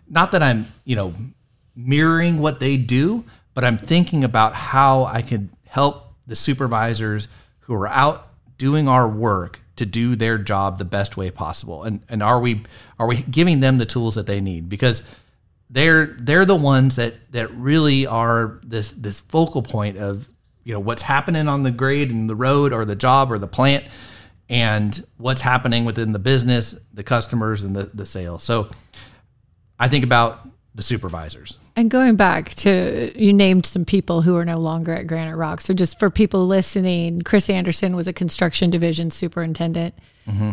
not 0.09 0.31
that 0.31 0.43
I'm, 0.43 0.65
you 0.83 0.95
know, 0.95 1.13
mirroring 1.75 2.39
what 2.39 2.59
they 2.59 2.77
do, 2.77 3.23
but 3.53 3.63
I'm 3.63 3.77
thinking 3.77 4.23
about 4.23 4.53
how 4.53 5.05
I 5.05 5.21
could 5.21 5.49
help 5.67 6.13
the 6.27 6.35
supervisors 6.35 7.27
who 7.61 7.75
are 7.75 7.87
out 7.87 8.27
doing 8.57 8.89
our 8.89 9.07
work 9.07 9.61
to 9.75 9.85
do 9.85 10.15
their 10.15 10.37
job 10.37 10.77
the 10.77 10.85
best 10.85 11.17
way 11.17 11.29
possible. 11.31 11.83
And 11.83 12.01
and 12.09 12.23
are 12.23 12.39
we 12.39 12.63
are 12.99 13.07
we 13.07 13.23
giving 13.23 13.59
them 13.59 13.77
the 13.77 13.85
tools 13.85 14.15
that 14.15 14.27
they 14.27 14.41
need? 14.41 14.69
Because 14.69 15.03
they're 15.69 16.05
they're 16.05 16.45
the 16.45 16.55
ones 16.55 16.95
that 16.95 17.31
that 17.31 17.51
really 17.51 18.05
are 18.05 18.59
this 18.63 18.91
this 18.91 19.19
focal 19.19 19.61
point 19.61 19.97
of 19.97 20.27
you 20.63 20.73
know 20.73 20.79
what's 20.79 21.01
happening 21.01 21.47
on 21.47 21.63
the 21.63 21.71
grade 21.71 22.11
and 22.11 22.29
the 22.29 22.35
road 22.35 22.73
or 22.73 22.85
the 22.85 22.95
job 22.95 23.31
or 23.31 23.37
the 23.37 23.47
plant 23.47 23.85
and 24.49 25.05
what's 25.17 25.41
happening 25.41 25.85
within 25.85 26.11
the 26.11 26.19
business, 26.19 26.75
the 26.93 27.03
customers 27.03 27.63
and 27.63 27.75
the, 27.75 27.89
the 27.93 28.05
sales. 28.05 28.43
So 28.43 28.69
I 29.79 29.87
think 29.87 30.03
about 30.03 30.47
the 30.75 30.83
supervisors. 30.83 31.57
And 31.77 31.91
going 31.91 32.15
back 32.15 32.53
to, 32.55 33.11
you 33.21 33.33
named 33.33 33.65
some 33.65 33.83
people 33.83 34.21
who 34.21 34.35
are 34.37 34.45
no 34.45 34.59
longer 34.59 34.93
at 34.93 35.07
Granite 35.07 35.35
Rock. 35.35 35.59
So 35.59 35.73
just 35.73 35.99
for 35.99 36.09
people 36.09 36.47
listening, 36.47 37.21
Chris 37.21 37.49
Anderson 37.49 37.95
was 37.95 38.07
a 38.07 38.13
construction 38.13 38.69
division 38.69 39.11
superintendent. 39.11 39.93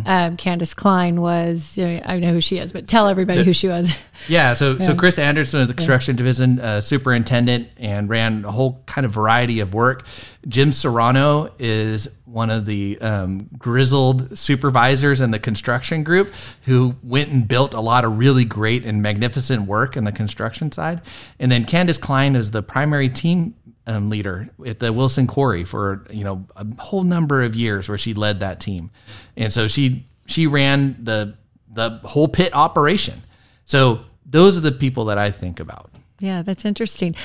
Um, 0.06 0.36
Candace 0.36 0.74
Klein 0.74 1.22
was, 1.22 1.78
you 1.78 1.86
know, 1.86 2.00
I 2.04 2.18
know 2.18 2.32
who 2.32 2.42
she 2.42 2.58
is, 2.58 2.74
but 2.74 2.86
tell 2.86 3.08
everybody 3.08 3.42
who 3.42 3.52
she 3.54 3.68
was. 3.68 3.94
Yeah, 4.28 4.54
so 4.54 4.78
so 4.78 4.94
Chris 4.94 5.18
Anderson 5.18 5.58
was 5.58 5.68
the 5.68 5.74
construction 5.74 6.14
division 6.14 6.60
uh, 6.60 6.80
superintendent 6.80 7.70
and 7.76 8.08
ran 8.08 8.44
a 8.44 8.52
whole 8.52 8.80
kind 8.86 9.04
of 9.04 9.10
variety 9.10 9.58
of 9.58 9.74
work. 9.74 10.06
Jim 10.46 10.72
Serrano 10.72 11.52
is 11.58 12.08
one 12.24 12.48
of 12.48 12.64
the 12.64 13.00
um, 13.00 13.48
grizzled 13.58 14.38
supervisors 14.38 15.20
in 15.20 15.32
the 15.32 15.40
construction 15.40 16.04
group 16.04 16.32
who 16.66 16.94
went 17.02 17.30
and 17.30 17.48
built 17.48 17.74
a 17.74 17.80
lot 17.80 18.04
of 18.04 18.16
really 18.16 18.44
great 18.44 18.84
and 18.84 19.02
magnificent 19.02 19.62
work 19.62 19.96
in 19.96 20.04
the 20.04 20.12
construction 20.12 20.70
side. 20.70 21.00
And 21.38 21.50
then 21.50 21.64
Candace 21.64 21.98
Klein 21.98 22.36
is 22.36 22.50
the 22.50 22.62
primary 22.62 23.08
team 23.08 23.54
um, 23.86 24.10
leader 24.10 24.48
at 24.64 24.78
the 24.78 24.92
Wilson 24.92 25.26
Quarry 25.26 25.64
for 25.64 26.06
you 26.10 26.24
know 26.24 26.46
a 26.56 26.66
whole 26.78 27.04
number 27.04 27.42
of 27.42 27.54
years 27.56 27.88
where 27.88 27.98
she 27.98 28.14
led 28.14 28.40
that 28.40 28.60
team, 28.60 28.90
and 29.36 29.52
so 29.52 29.66
she 29.68 30.06
she 30.26 30.46
ran 30.46 30.96
the 31.02 31.36
the 31.68 32.00
whole 32.04 32.28
pit 32.28 32.54
operation. 32.54 33.22
So 33.64 34.04
those 34.24 34.56
are 34.56 34.60
the 34.60 34.72
people 34.72 35.06
that 35.06 35.18
I 35.18 35.30
think 35.30 35.60
about. 35.60 35.90
Yeah, 36.20 36.42
that's 36.42 36.64
interesting. 36.64 37.16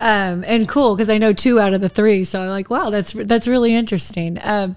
Um, 0.00 0.44
and 0.46 0.68
cool 0.68 0.94
because 0.94 1.08
I 1.08 1.18
know 1.18 1.32
two 1.32 1.60
out 1.60 1.72
of 1.72 1.80
the 1.80 1.88
three. 1.88 2.24
So 2.24 2.42
I'm 2.42 2.48
like, 2.48 2.68
wow, 2.68 2.90
that's 2.90 3.12
that's 3.12 3.48
really 3.48 3.74
interesting. 3.74 4.38
Um, 4.42 4.76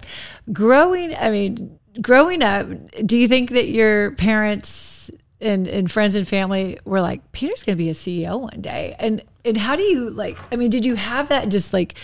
growing, 0.53 1.15
I 1.15 1.29
mean, 1.29 1.77
growing 2.01 2.43
up, 2.43 2.67
do 3.05 3.17
you 3.17 3.27
think 3.27 3.49
that 3.51 3.67
your 3.67 4.11
parents 4.11 4.96
and, 5.39 5.67
and 5.67 5.89
friends 5.89 6.15
and 6.15 6.27
family 6.27 6.79
were 6.85 7.01
like, 7.01 7.31
Peter's 7.31 7.63
going 7.63 7.77
to 7.77 7.83
be 7.83 7.89
a 7.89 7.93
CEO 7.93 8.39
one 8.39 8.61
day? 8.61 8.95
And 8.99 9.23
and 9.45 9.57
how 9.57 9.75
do 9.75 9.83
you 9.83 10.09
like? 10.09 10.37
I 10.51 10.55
mean, 10.57 10.69
did 10.69 10.85
you 10.85 10.95
have 10.95 11.29
that 11.29 11.49
just 11.49 11.73
like 11.73 11.95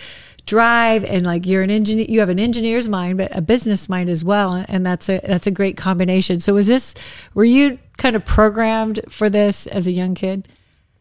drive 0.45 1.03
and 1.03 1.25
like 1.25 1.45
you're 1.45 1.63
an 1.63 1.71
engineer, 1.71 2.05
you 2.09 2.19
have 2.19 2.29
an 2.29 2.39
engineer's 2.39 2.87
mind, 2.87 3.17
but 3.17 3.35
a 3.35 3.41
business 3.41 3.89
mind 3.89 4.09
as 4.09 4.23
well, 4.23 4.63
and 4.67 4.85
that's 4.85 5.09
a 5.09 5.19
that's 5.23 5.47
a 5.47 5.51
great 5.51 5.77
combination. 5.77 6.39
So 6.39 6.53
was 6.53 6.67
this? 6.67 6.93
Were 7.33 7.43
you 7.43 7.79
kind 7.97 8.15
of 8.15 8.25
programmed 8.25 9.01
for 9.09 9.29
this 9.29 9.67
as 9.67 9.87
a 9.87 9.91
young 9.91 10.15
kid? 10.15 10.47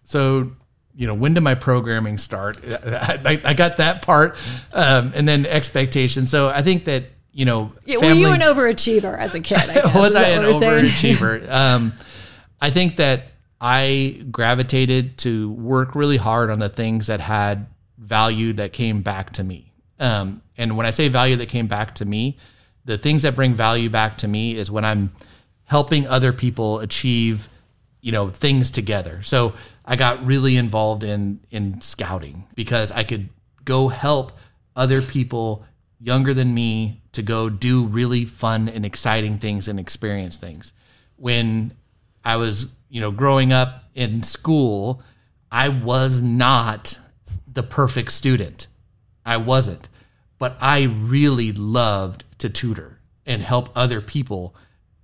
So 0.05 0.53
you 0.95 1.07
know, 1.07 1.15
when 1.15 1.35
did 1.35 1.43
my 1.43 1.55
programming 1.55 2.19
start? 2.19 2.59
I, 2.85 3.41
I 3.45 3.55
got 3.55 3.79
that 3.79 4.03
part, 4.03 4.37
um, 4.73 5.13
and 5.15 5.29
then 5.29 5.47
expectation. 5.47 6.27
So 6.27 6.49
I 6.49 6.63
think 6.63 6.85
that 6.85 7.05
you 7.33 7.45
know, 7.45 7.73
Yeah, 7.87 7.99
were 7.99 8.13
you 8.13 8.29
an 8.29 8.41
overachiever 8.41 9.17
as 9.17 9.35
a 9.35 9.41
kid? 9.41 9.59
I 9.59 9.75
guess, 9.75 9.95
was 9.95 10.15
I 10.15 10.29
an 10.29 10.43
what 10.43 10.47
we're 10.49 10.53
saying? 10.53 10.85
overachiever? 10.85 11.51
um, 11.51 11.95
I 12.63 12.71
think 12.71 12.97
that 12.97 13.25
I 13.61 14.25
gravitated 14.31 15.19
to 15.19 15.51
work 15.51 15.97
really 15.97 16.17
hard 16.17 16.49
on 16.49 16.61
the 16.61 16.69
things 16.69 17.09
that 17.09 17.19
had 17.19 17.67
value 17.99 18.53
that 18.53 18.73
came 18.73 19.03
back 19.03 19.33
to 19.33 19.43
me. 19.43 19.73
Um, 19.99 20.43
and 20.57 20.77
when 20.77 20.87
I 20.87 20.93
say 20.93 21.09
value 21.09 21.35
that 21.37 21.49
came 21.49 21.67
back 21.67 21.97
to 21.97 22.05
me, 22.05 22.39
the 22.85 22.97
things 22.97 23.23
that 23.23 23.35
bring 23.35 23.55
value 23.55 23.91
back 23.91 24.17
to 24.19 24.29
me 24.29 24.55
is 24.55 24.71
when 24.71 24.85
I'm 24.85 25.13
helping 25.65 26.07
other 26.07 26.33
people 26.33 26.79
achieve, 26.79 27.49
you 28.01 28.13
know, 28.13 28.29
things 28.29 28.71
together. 28.71 29.23
So 29.25 29.55
I 29.85 29.97
got 29.97 30.25
really 30.25 30.57
involved 30.57 31.03
in 31.03 31.41
in 31.51 31.81
scouting 31.81 32.47
because 32.55 32.93
I 32.93 33.03
could 33.03 33.29
go 33.65 33.89
help 33.89 34.31
other 34.77 35.03
people 35.03 35.65
younger 36.01 36.33
than 36.33 36.55
me 36.55 37.03
to 37.13 37.23
go 37.23 37.49
do 37.49 37.85
really 37.87 38.25
fun 38.25 38.69
and 38.69 38.87
exciting 38.87 39.39
things 39.39 39.67
and 39.67 39.81
experience 39.81 40.37
things. 40.37 40.73
When 41.17 41.73
I 42.25 42.37
was, 42.37 42.73
you 42.89 43.01
know, 43.01 43.11
growing 43.11 43.53
up 43.53 43.85
in 43.95 44.23
school, 44.23 45.03
I 45.51 45.69
was 45.69 46.23
not 46.23 46.99
the 47.47 47.63
perfect 47.63 48.13
student. 48.13 48.67
I 49.25 49.37
wasn't. 49.37 49.89
But 50.39 50.57
I 50.61 50.83
really 50.83 51.53
loved 51.53 52.25
to 52.39 52.51
tutor 52.51 52.99
and 53.27 53.43
help 53.43 53.71
other 53.77 54.01
people. 54.01 54.55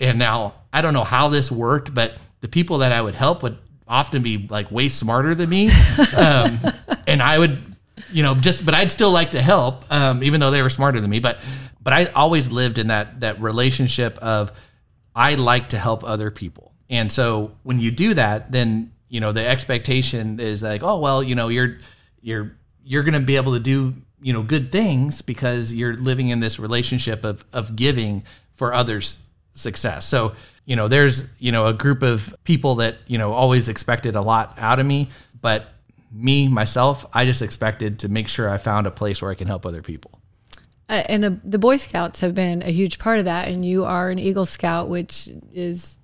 And 0.01 0.19
now 0.19 0.55
I 0.73 0.83
don't 0.83 0.95
know 0.95 1.05
how 1.05 1.29
this 1.29 1.51
worked, 1.51 1.95
but 1.95 2.15
the 2.41 2.49
people 2.49 2.79
that 2.79 2.93
I 2.93 3.01
would 3.01 3.15
help 3.15 3.43
would 3.43 3.59
often 3.87 4.23
be 4.23 4.47
like 4.49 4.71
way 4.71 4.89
smarter 4.89 5.35
than 5.35 5.49
me. 5.49 5.71
Um, 6.17 6.59
and 7.07 7.23
I 7.23 7.39
would, 7.39 7.59
you 8.11 8.23
know, 8.23 8.35
just, 8.35 8.65
but 8.65 8.75
I'd 8.75 8.91
still 8.91 9.11
like 9.11 9.33
to 9.33 9.43
help, 9.43 9.85
um, 9.93 10.23
even 10.23 10.41
though 10.41 10.51
they 10.51 10.63
were 10.63 10.71
smarter 10.71 11.01
than 11.01 11.11
me. 11.11 11.21
But, 11.21 11.39
but 11.81 11.93
I 11.93 12.07
always 12.07 12.51
lived 12.51 12.79
in 12.79 12.89
that, 12.89 13.21
that 13.21 13.41
relationship 13.41 14.19
of 14.19 14.53
I 15.15 15.35
like 15.35 15.71
to 15.71 15.79
help 15.79 16.03
other 16.05 16.31
people. 16.31 16.73
And 16.91 17.13
so 17.13 17.53
when 17.63 17.81
you 17.81 17.91
do 17.91 18.15
that, 18.15 18.51
then, 18.51 18.93
you 19.09 19.21
know, 19.21 19.33
the 19.33 19.47
expectation 19.47 20.41
is 20.41 20.63
like, 20.63 20.83
oh, 20.83 20.99
well, 20.99 21.23
you 21.23 21.35
know, 21.35 21.49
you're, 21.49 21.79
you're, 22.23 22.57
you're 22.85 23.03
going 23.03 23.15
to 23.15 23.21
be 23.21 23.37
able 23.37 23.53
to 23.53 23.61
do 23.61 23.95
you 24.21 24.33
know 24.33 24.43
good 24.43 24.73
things 24.73 25.23
because 25.23 25.73
you're 25.73 25.95
living 25.95 26.31
in 26.31 26.41
this 26.41 26.59
relationship 26.59 27.23
of 27.23 27.45
of 27.53 27.77
giving 27.77 28.25
for 28.55 28.75
others 28.75 29.23
success. 29.55 30.07
So 30.07 30.35
you 30.69 30.77
know 30.77 30.87
there's 30.87 31.29
you 31.41 31.51
know 31.51 31.67
a 31.67 31.73
group 31.73 32.03
of 32.03 32.37
people 32.45 32.77
that 32.77 32.99
you 33.07 33.19
know 33.19 33.33
always 33.33 33.69
expected 33.69 34.15
a 34.15 34.21
lot 34.21 34.55
out 34.59 34.79
of 34.79 34.87
me 34.87 35.09
but 35.41 35.73
me 36.13 36.47
myself 36.47 37.07
i 37.15 37.25
just 37.25 37.43
expected 37.43 37.99
to 38.01 38.09
make 38.09 38.29
sure 38.29 38.49
i 38.49 38.59
found 38.59 38.87
a 38.87 38.91
place 38.91 39.21
where 39.21 39.31
i 39.31 39.35
can 39.35 39.49
help 39.49 39.67
other 39.67 39.83
people. 39.83 40.21
Uh, 40.91 41.03
and 41.07 41.25
uh, 41.25 41.31
the 41.45 41.59
boy 41.59 41.77
scouts 41.77 42.21
have 42.21 42.35
been 42.35 42.63
a 42.63 42.71
huge 42.71 42.99
part 42.99 43.19
of 43.19 43.25
that 43.25 43.49
and 43.49 43.65
you 43.65 43.85
are 43.85 44.11
an 44.11 44.19
eagle 44.19 44.47
scout 44.47 44.89
which 44.89 45.31
is 45.53 45.99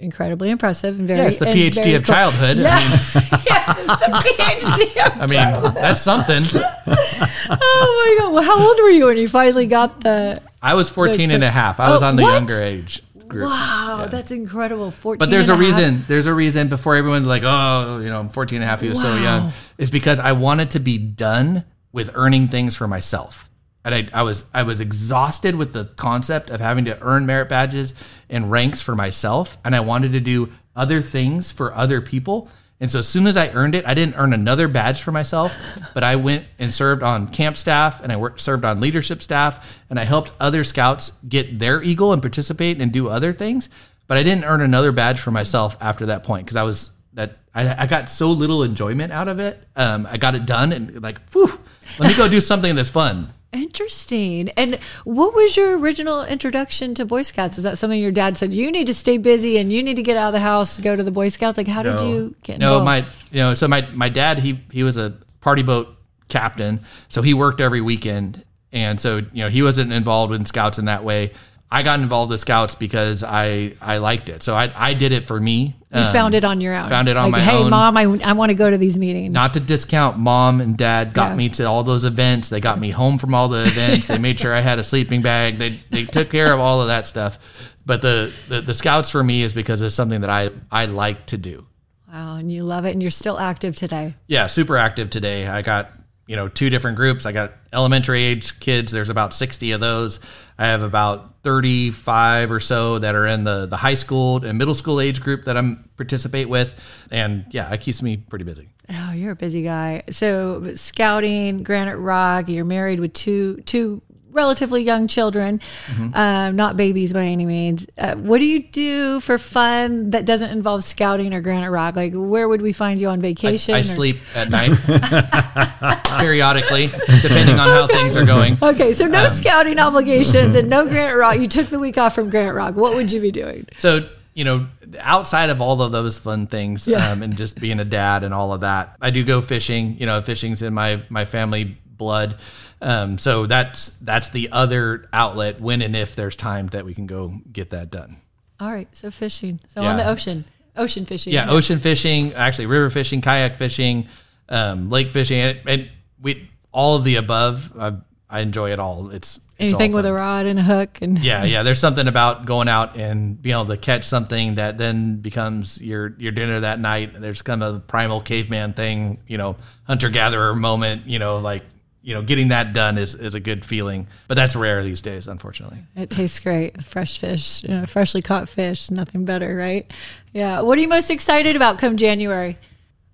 incredibly 0.00 0.50
impressive 0.50 0.98
and 0.98 1.06
very. 1.06 1.20
Yeah, 1.20 1.30
the 1.30 1.46
PhD 1.46 1.96
of 1.96 2.04
cool. 2.04 2.14
childhood. 2.14 2.58
Yeah. 2.58 2.76
I 2.76 2.80
mean, 2.80 2.90
yes, 3.46 3.78
it's 3.78 4.00
the 4.00 4.84
PhD. 4.86 5.06
Of 5.06 5.22
I 5.22 5.26
mean, 5.26 5.74
that's 5.74 6.00
something. 6.00 6.42
oh 6.86 8.16
my 8.18 8.24
god! 8.24 8.34
Well, 8.34 8.42
how 8.42 8.58
old 8.58 8.78
were 8.78 8.90
you 8.90 9.06
when 9.06 9.16
you 9.18 9.28
finally 9.28 9.66
got 9.66 10.00
the? 10.00 10.40
I 10.62 10.74
was 10.74 10.90
14 10.90 11.30
and 11.30 11.42
a 11.42 11.50
half. 11.50 11.80
I 11.80 11.90
was 11.90 12.02
Oh, 12.02 12.06
on 12.06 12.16
the 12.16 12.22
what? 12.22 12.34
younger 12.34 12.62
age 12.62 13.02
group. 13.28 13.46
Wow, 13.46 14.08
that's 14.10 14.30
incredible. 14.30 14.90
Fourteen. 14.90 15.18
But 15.20 15.30
there's 15.30 15.48
a 15.48 15.56
reason. 15.56 16.04
There's 16.08 16.26
a 16.26 16.34
reason 16.34 16.68
before 16.68 16.96
everyone's 16.96 17.26
like, 17.26 17.42
oh, 17.44 18.00
you 18.02 18.08
know, 18.10 18.20
I'm 18.20 18.28
14 18.28 18.56
and 18.56 18.64
a 18.64 18.66
half. 18.66 18.80
He 18.80 18.88
was 18.88 19.00
so 19.00 19.14
young. 19.16 19.52
Is 19.78 19.90
because 19.90 20.18
I 20.18 20.32
wanted 20.32 20.72
to 20.72 20.80
be 20.80 20.98
done 20.98 21.64
with 21.92 22.10
earning 22.14 22.48
things 22.48 22.76
for 22.76 22.86
myself. 22.86 23.49
And 23.84 23.94
I, 23.94 24.08
I 24.12 24.22
was 24.22 24.44
I 24.52 24.62
was 24.62 24.80
exhausted 24.80 25.54
with 25.54 25.72
the 25.72 25.86
concept 25.96 26.50
of 26.50 26.60
having 26.60 26.84
to 26.84 27.00
earn 27.02 27.24
merit 27.24 27.48
badges 27.48 27.94
and 28.28 28.50
ranks 28.50 28.82
for 28.82 28.94
myself, 28.94 29.56
and 29.64 29.74
I 29.74 29.80
wanted 29.80 30.12
to 30.12 30.20
do 30.20 30.50
other 30.76 31.00
things 31.00 31.50
for 31.50 31.74
other 31.74 32.00
people. 32.00 32.48
And 32.80 32.90
so 32.90 33.00
as 33.00 33.08
soon 33.08 33.26
as 33.26 33.36
I 33.36 33.50
earned 33.50 33.74
it, 33.74 33.86
I 33.86 33.92
didn't 33.92 34.14
earn 34.16 34.32
another 34.32 34.66
badge 34.66 35.02
for 35.02 35.12
myself, 35.12 35.54
but 35.94 36.02
I 36.02 36.16
went 36.16 36.46
and 36.58 36.72
served 36.72 37.02
on 37.02 37.28
camp 37.28 37.56
staff 37.56 38.02
and 38.02 38.10
I 38.10 38.16
worked 38.16 38.40
served 38.40 38.64
on 38.64 38.80
leadership 38.80 39.22
staff 39.22 39.78
and 39.90 39.98
I 39.98 40.04
helped 40.04 40.32
other 40.40 40.64
scouts 40.64 41.10
get 41.28 41.58
their 41.58 41.82
eagle 41.82 42.12
and 42.12 42.22
participate 42.22 42.80
and 42.80 42.90
do 42.90 43.08
other 43.08 43.32
things. 43.32 43.68
But 44.06 44.16
I 44.16 44.22
didn't 44.22 44.44
earn 44.44 44.60
another 44.60 44.92
badge 44.92 45.20
for 45.20 45.30
myself 45.30 45.76
after 45.80 46.06
that 46.06 46.24
point 46.24 46.46
because 46.46 46.56
I 46.56 46.62
was 46.62 46.92
that 47.12 47.36
I, 47.54 47.82
I 47.82 47.86
got 47.86 48.08
so 48.08 48.30
little 48.30 48.62
enjoyment 48.62 49.12
out 49.12 49.28
of 49.28 49.40
it. 49.40 49.62
Um, 49.76 50.06
I 50.10 50.16
got 50.16 50.34
it 50.34 50.46
done 50.46 50.72
and 50.72 51.02
like, 51.02 51.20
whew, 51.32 51.60
let 51.98 52.10
me 52.10 52.16
go 52.16 52.28
do 52.28 52.40
something 52.40 52.74
that's 52.74 52.90
fun. 52.90 53.32
Interesting. 53.52 54.48
And 54.50 54.78
what 55.04 55.34
was 55.34 55.56
your 55.56 55.76
original 55.76 56.24
introduction 56.24 56.94
to 56.94 57.04
Boy 57.04 57.22
Scouts? 57.22 57.58
Is 57.58 57.64
that 57.64 57.78
something 57.78 58.00
your 58.00 58.12
dad 58.12 58.36
said? 58.38 58.54
You 58.54 58.70
need 58.70 58.86
to 58.86 58.94
stay 58.94 59.16
busy 59.18 59.58
and 59.58 59.72
you 59.72 59.82
need 59.82 59.96
to 59.96 60.02
get 60.02 60.16
out 60.16 60.28
of 60.28 60.32
the 60.34 60.40
house, 60.40 60.78
go 60.78 60.94
to 60.94 61.02
the 61.02 61.10
Boy 61.10 61.28
Scouts. 61.30 61.58
Like, 61.58 61.66
how 61.66 61.82
did 61.82 62.00
you 62.00 62.32
get 62.44 62.58
No, 62.60 62.78
involved? 62.78 62.84
my 62.84 62.96
you 63.32 63.40
know, 63.40 63.54
so 63.54 63.66
my 63.66 63.86
my 63.92 64.08
dad 64.08 64.38
he 64.38 64.60
he 64.72 64.82
was 64.84 64.96
a 64.96 65.14
party 65.40 65.62
boat 65.62 65.96
captain, 66.28 66.80
so 67.08 67.22
he 67.22 67.34
worked 67.34 67.60
every 67.60 67.80
weekend, 67.80 68.44
and 68.72 69.00
so 69.00 69.16
you 69.32 69.42
know 69.42 69.48
he 69.48 69.62
wasn't 69.62 69.92
involved 69.92 70.32
in 70.32 70.44
scouts 70.44 70.78
in 70.78 70.84
that 70.84 71.02
way. 71.02 71.32
I 71.72 71.82
got 71.84 72.00
involved 72.00 72.30
with 72.30 72.40
scouts 72.40 72.74
because 72.74 73.22
I 73.22 73.74
I 73.80 73.98
liked 73.98 74.28
it, 74.28 74.42
so 74.42 74.54
I 74.54 74.72
I 74.76 74.94
did 74.94 75.12
it 75.12 75.22
for 75.22 75.38
me. 75.38 75.76
You 75.92 76.00
Um, 76.00 76.12
found 76.12 76.34
it 76.34 76.44
on 76.44 76.60
your 76.60 76.74
own. 76.74 76.88
found 76.88 77.08
it 77.08 77.16
on 77.16 77.24
like, 77.30 77.32
my 77.32 77.40
hey, 77.40 77.56
own. 77.56 77.64
Hey, 77.64 77.70
mom, 77.70 77.96
I, 77.96 78.02
I 78.24 78.32
want 78.32 78.50
to 78.50 78.54
go 78.54 78.70
to 78.70 78.78
these 78.78 78.98
meetings. 78.98 79.32
Not 79.32 79.54
to 79.54 79.60
discount, 79.60 80.18
mom 80.18 80.60
and 80.60 80.76
dad 80.76 81.12
got 81.12 81.30
Yeah. 81.30 81.36
me 81.36 81.48
to 81.50 81.64
all 81.64 81.82
those 81.84 82.04
events. 82.04 82.48
They 82.48 82.60
got 82.60 82.78
me 82.80 82.90
home 82.90 83.18
from 83.18 83.34
all 83.34 83.48
the 83.48 83.64
events. 83.66 84.06
they 84.08 84.18
made 84.18 84.38
sure 84.40 84.54
I 84.54 84.60
had 84.60 84.78
a 84.78 84.84
sleeping 84.84 85.22
bag. 85.22 85.58
They 85.58 85.80
they 85.90 86.04
took 86.04 86.30
care 86.30 86.52
of 86.52 86.60
all 86.60 86.80
of 86.80 86.88
that 86.88 87.06
stuff. 87.06 87.38
But 87.86 88.02
the, 88.02 88.32
the 88.48 88.60
the 88.60 88.74
scouts 88.74 89.10
for 89.10 89.22
me 89.24 89.42
is 89.42 89.52
because 89.54 89.80
it's 89.82 89.94
something 89.94 90.20
that 90.22 90.30
I 90.30 90.50
I 90.70 90.86
like 90.86 91.26
to 91.26 91.36
do. 91.38 91.66
wow, 92.12 92.36
and 92.36 92.50
you 92.52 92.64
love 92.64 92.84
it, 92.84 92.90
and 92.92 93.00
you're 93.02 93.10
still 93.12 93.38
active 93.38 93.74
today. 93.76 94.14
Yeah, 94.26 94.46
super 94.48 94.76
active 94.76 95.10
today. 95.10 95.46
I 95.48 95.62
got, 95.62 95.90
you 96.30 96.36
know, 96.36 96.46
two 96.46 96.70
different 96.70 96.96
groups. 96.96 97.26
I 97.26 97.32
got 97.32 97.54
elementary 97.72 98.22
age 98.22 98.60
kids. 98.60 98.92
There's 98.92 99.08
about 99.08 99.34
60 99.34 99.72
of 99.72 99.80
those. 99.80 100.20
I 100.56 100.66
have 100.66 100.84
about 100.84 101.42
35 101.42 102.52
or 102.52 102.60
so 102.60 103.00
that 103.00 103.16
are 103.16 103.26
in 103.26 103.42
the 103.42 103.66
the 103.66 103.76
high 103.76 103.94
school 103.94 104.44
and 104.44 104.56
middle 104.56 104.76
school 104.76 105.00
age 105.00 105.20
group 105.20 105.46
that 105.46 105.56
I'm 105.56 105.90
participate 105.96 106.48
with. 106.48 106.80
And 107.10 107.46
yeah, 107.50 107.72
it 107.72 107.80
keeps 107.80 108.00
me 108.00 108.16
pretty 108.16 108.44
busy. 108.44 108.68
Oh, 108.88 109.12
you're 109.12 109.32
a 109.32 109.36
busy 109.36 109.64
guy. 109.64 110.04
So 110.10 110.72
scouting, 110.76 111.64
Granite 111.64 111.98
Rock. 111.98 112.48
You're 112.48 112.64
married 112.64 113.00
with 113.00 113.12
two 113.12 113.56
two 113.66 114.00
relatively 114.32 114.82
young 114.82 115.06
children, 115.08 115.60
Mm-hmm. 115.86 116.14
um, 116.14 116.56
not 116.56 116.76
babies 116.76 117.12
by 117.12 117.24
any 117.24 117.44
means. 117.46 117.86
Uh, 117.98 118.14
what 118.16 118.38
do 118.38 118.44
you 118.44 118.62
do 118.62 119.20
for 119.20 119.38
fun 119.38 120.10
that 120.10 120.24
doesn't 120.24 120.50
involve 120.50 120.84
scouting 120.84 121.32
or 121.34 121.40
Granite 121.40 121.70
Rock? 121.70 121.96
Like, 121.96 122.12
where 122.14 122.48
would 122.48 122.62
we 122.62 122.72
find 122.72 123.00
you 123.00 123.08
on 123.08 123.20
vacation? 123.20 123.74
I 123.74 123.80
or- 123.80 123.82
sleep 123.82 124.18
at 124.34 124.50
night 124.50 124.70
periodically, 126.18 126.88
depending 127.22 127.58
on 127.58 127.68
how 127.68 127.86
things 127.86 128.16
are 128.16 128.24
going. 128.24 128.58
Okay, 128.62 128.92
so 128.92 129.04
Um, 129.06 129.12
no 129.12 129.26
scouting 129.28 129.78
obligations 129.78 130.54
and 130.54 130.68
no 130.68 130.86
Granite 130.88 131.16
Rock. 131.16 131.38
You 131.38 131.46
took 131.48 131.66
the 131.68 131.78
week 131.78 131.98
off 131.98 132.14
from 132.14 132.30
Granite 132.30 132.54
Rock. 132.54 132.76
What 132.76 132.94
would 132.94 133.10
you 133.12 133.20
be 133.20 133.30
doing? 133.30 133.66
So, 133.78 134.08
you 134.34 134.44
know, 134.44 134.66
outside 135.00 135.50
of 135.50 135.60
all 135.60 135.82
of 135.82 135.92
those 135.92 136.18
fun 136.18 136.46
things 136.46 136.86
Yeah. 136.86 137.10
um, 137.10 137.22
and 137.22 137.36
just 137.36 137.58
being 137.60 137.80
a 137.80 137.84
dad 137.84 138.22
and 138.22 138.32
all 138.32 138.52
of 138.52 138.60
that, 138.60 138.96
I 139.00 139.10
do 139.10 139.24
go 139.24 139.40
fishing. 139.42 139.96
You 139.98 140.06
know, 140.06 140.20
fishing's 140.20 140.62
in 140.62 140.72
my 140.74 141.02
my 141.08 141.24
family 141.24 141.78
blood. 142.00 142.40
Um, 142.82 143.18
so 143.18 143.46
that's 143.46 143.90
that's 143.98 144.30
the 144.30 144.48
other 144.50 145.08
outlet 145.12 145.60
when 145.60 145.82
and 145.82 145.94
if 145.94 146.16
there's 146.16 146.34
time 146.34 146.66
that 146.68 146.84
we 146.84 146.94
can 146.94 147.06
go 147.06 147.40
get 147.52 147.70
that 147.70 147.90
done. 147.90 148.16
All 148.58 148.72
right, 148.72 148.88
so 148.94 149.10
fishing. 149.10 149.60
So 149.68 149.82
on 149.82 149.96
the 149.96 150.08
ocean, 150.08 150.44
ocean 150.76 151.04
fishing. 151.06 151.32
Yeah, 151.32 151.50
ocean 151.50 151.78
fishing, 151.78 152.34
actually 152.34 152.66
river 152.66 152.90
fishing, 152.90 153.20
kayak 153.20 153.56
fishing, 153.56 154.08
um, 154.48 154.90
lake 154.90 155.10
fishing, 155.10 155.38
and, 155.38 155.60
and 155.66 155.90
we 156.20 156.50
all 156.72 156.96
of 156.96 157.04
the 157.04 157.16
above. 157.16 157.72
I, 157.78 157.96
I 158.32 158.40
enjoy 158.40 158.72
it 158.72 158.78
all. 158.78 159.10
It's, 159.10 159.38
it's 159.58 159.72
Anything 159.72 159.92
all 159.92 159.96
with 159.96 160.06
a 160.06 160.12
rod 160.12 160.46
and 160.46 160.58
a 160.58 160.62
hook 160.62 160.98
and 161.02 161.18
Yeah, 161.18 161.42
yeah. 161.44 161.64
There's 161.64 161.80
something 161.80 162.06
about 162.06 162.46
going 162.46 162.68
out 162.68 162.96
and 162.96 163.40
being 163.40 163.54
able 163.54 163.66
to 163.66 163.76
catch 163.76 164.04
something 164.04 164.54
that 164.54 164.78
then 164.78 165.16
becomes 165.16 165.82
your 165.82 166.14
your 166.16 166.32
dinner 166.32 166.60
that 166.60 166.78
night. 166.78 167.20
There's 167.20 167.42
kind 167.42 167.62
of 167.62 167.76
a 167.76 167.80
primal 167.80 168.20
caveman 168.20 168.74
thing, 168.74 169.20
you 169.26 169.36
know, 169.36 169.56
hunter 169.84 170.10
gatherer 170.10 170.54
moment. 170.54 171.06
You 171.06 171.18
know, 171.18 171.38
like 171.38 171.64
you 172.02 172.14
know, 172.14 172.22
getting 172.22 172.48
that 172.48 172.72
done 172.72 172.96
is 172.98 173.14
is 173.14 173.34
a 173.34 173.40
good 173.40 173.64
feeling. 173.64 174.06
But 174.28 174.34
that's 174.34 174.56
rare 174.56 174.82
these 174.82 175.00
days, 175.00 175.26
unfortunately. 175.28 175.78
It 175.96 176.10
tastes 176.10 176.40
great. 176.40 176.82
Fresh 176.82 177.18
fish, 177.18 177.62
you 177.62 177.70
know, 177.70 177.86
freshly 177.86 178.22
caught 178.22 178.48
fish, 178.48 178.90
nothing 178.90 179.24
better, 179.24 179.54
right? 179.54 179.90
Yeah. 180.32 180.60
What 180.62 180.78
are 180.78 180.80
you 180.80 180.88
most 180.88 181.10
excited 181.10 181.56
about 181.56 181.78
come 181.78 181.96
January 181.96 182.56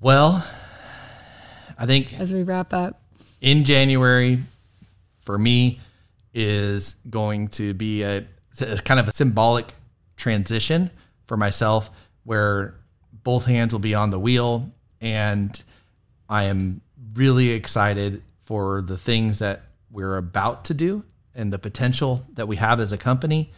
Well, 0.01 0.47
I 1.79 1.87
think 1.87 2.19
as 2.19 2.33
we 2.33 2.43
wrap 2.43 2.73
up? 2.73 3.01
in 3.41 3.65
January 3.65 4.39
for 5.21 5.37
me 5.39 5.79
is 6.33 6.97
going 7.11 7.49
to 7.49 7.75
be 7.75 8.03
a, 8.03 8.25
a 8.61 8.77
kind 8.79 8.99
of 9.01 9.09
a 9.09 9.13
symbolic 9.13 9.67
transition 10.17 10.91
for 11.27 11.37
myself 11.37 11.91
where 12.25 12.75
both 13.25 13.45
hands 13.45 13.73
will 13.75 13.81
be 13.81 13.95
on 13.95 14.11
the 14.11 14.19
wheel 14.19 14.71
and 15.01 15.63
I 16.29 16.45
am 16.45 16.81
really 17.15 17.51
excited 17.51 18.23
for 18.47 18.81
the 18.81 18.97
things 18.97 19.41
that 19.41 19.63
we're 19.91 20.17
about 20.17 20.65
to 20.65 20.75
do 20.75 21.05
and 21.35 21.53
the 21.53 21.59
potential 21.59 22.25
that 22.35 22.49
we 22.49 22.57
have 22.57 22.81
as 22.81 22.93
a 22.93 22.99
company 22.99 23.53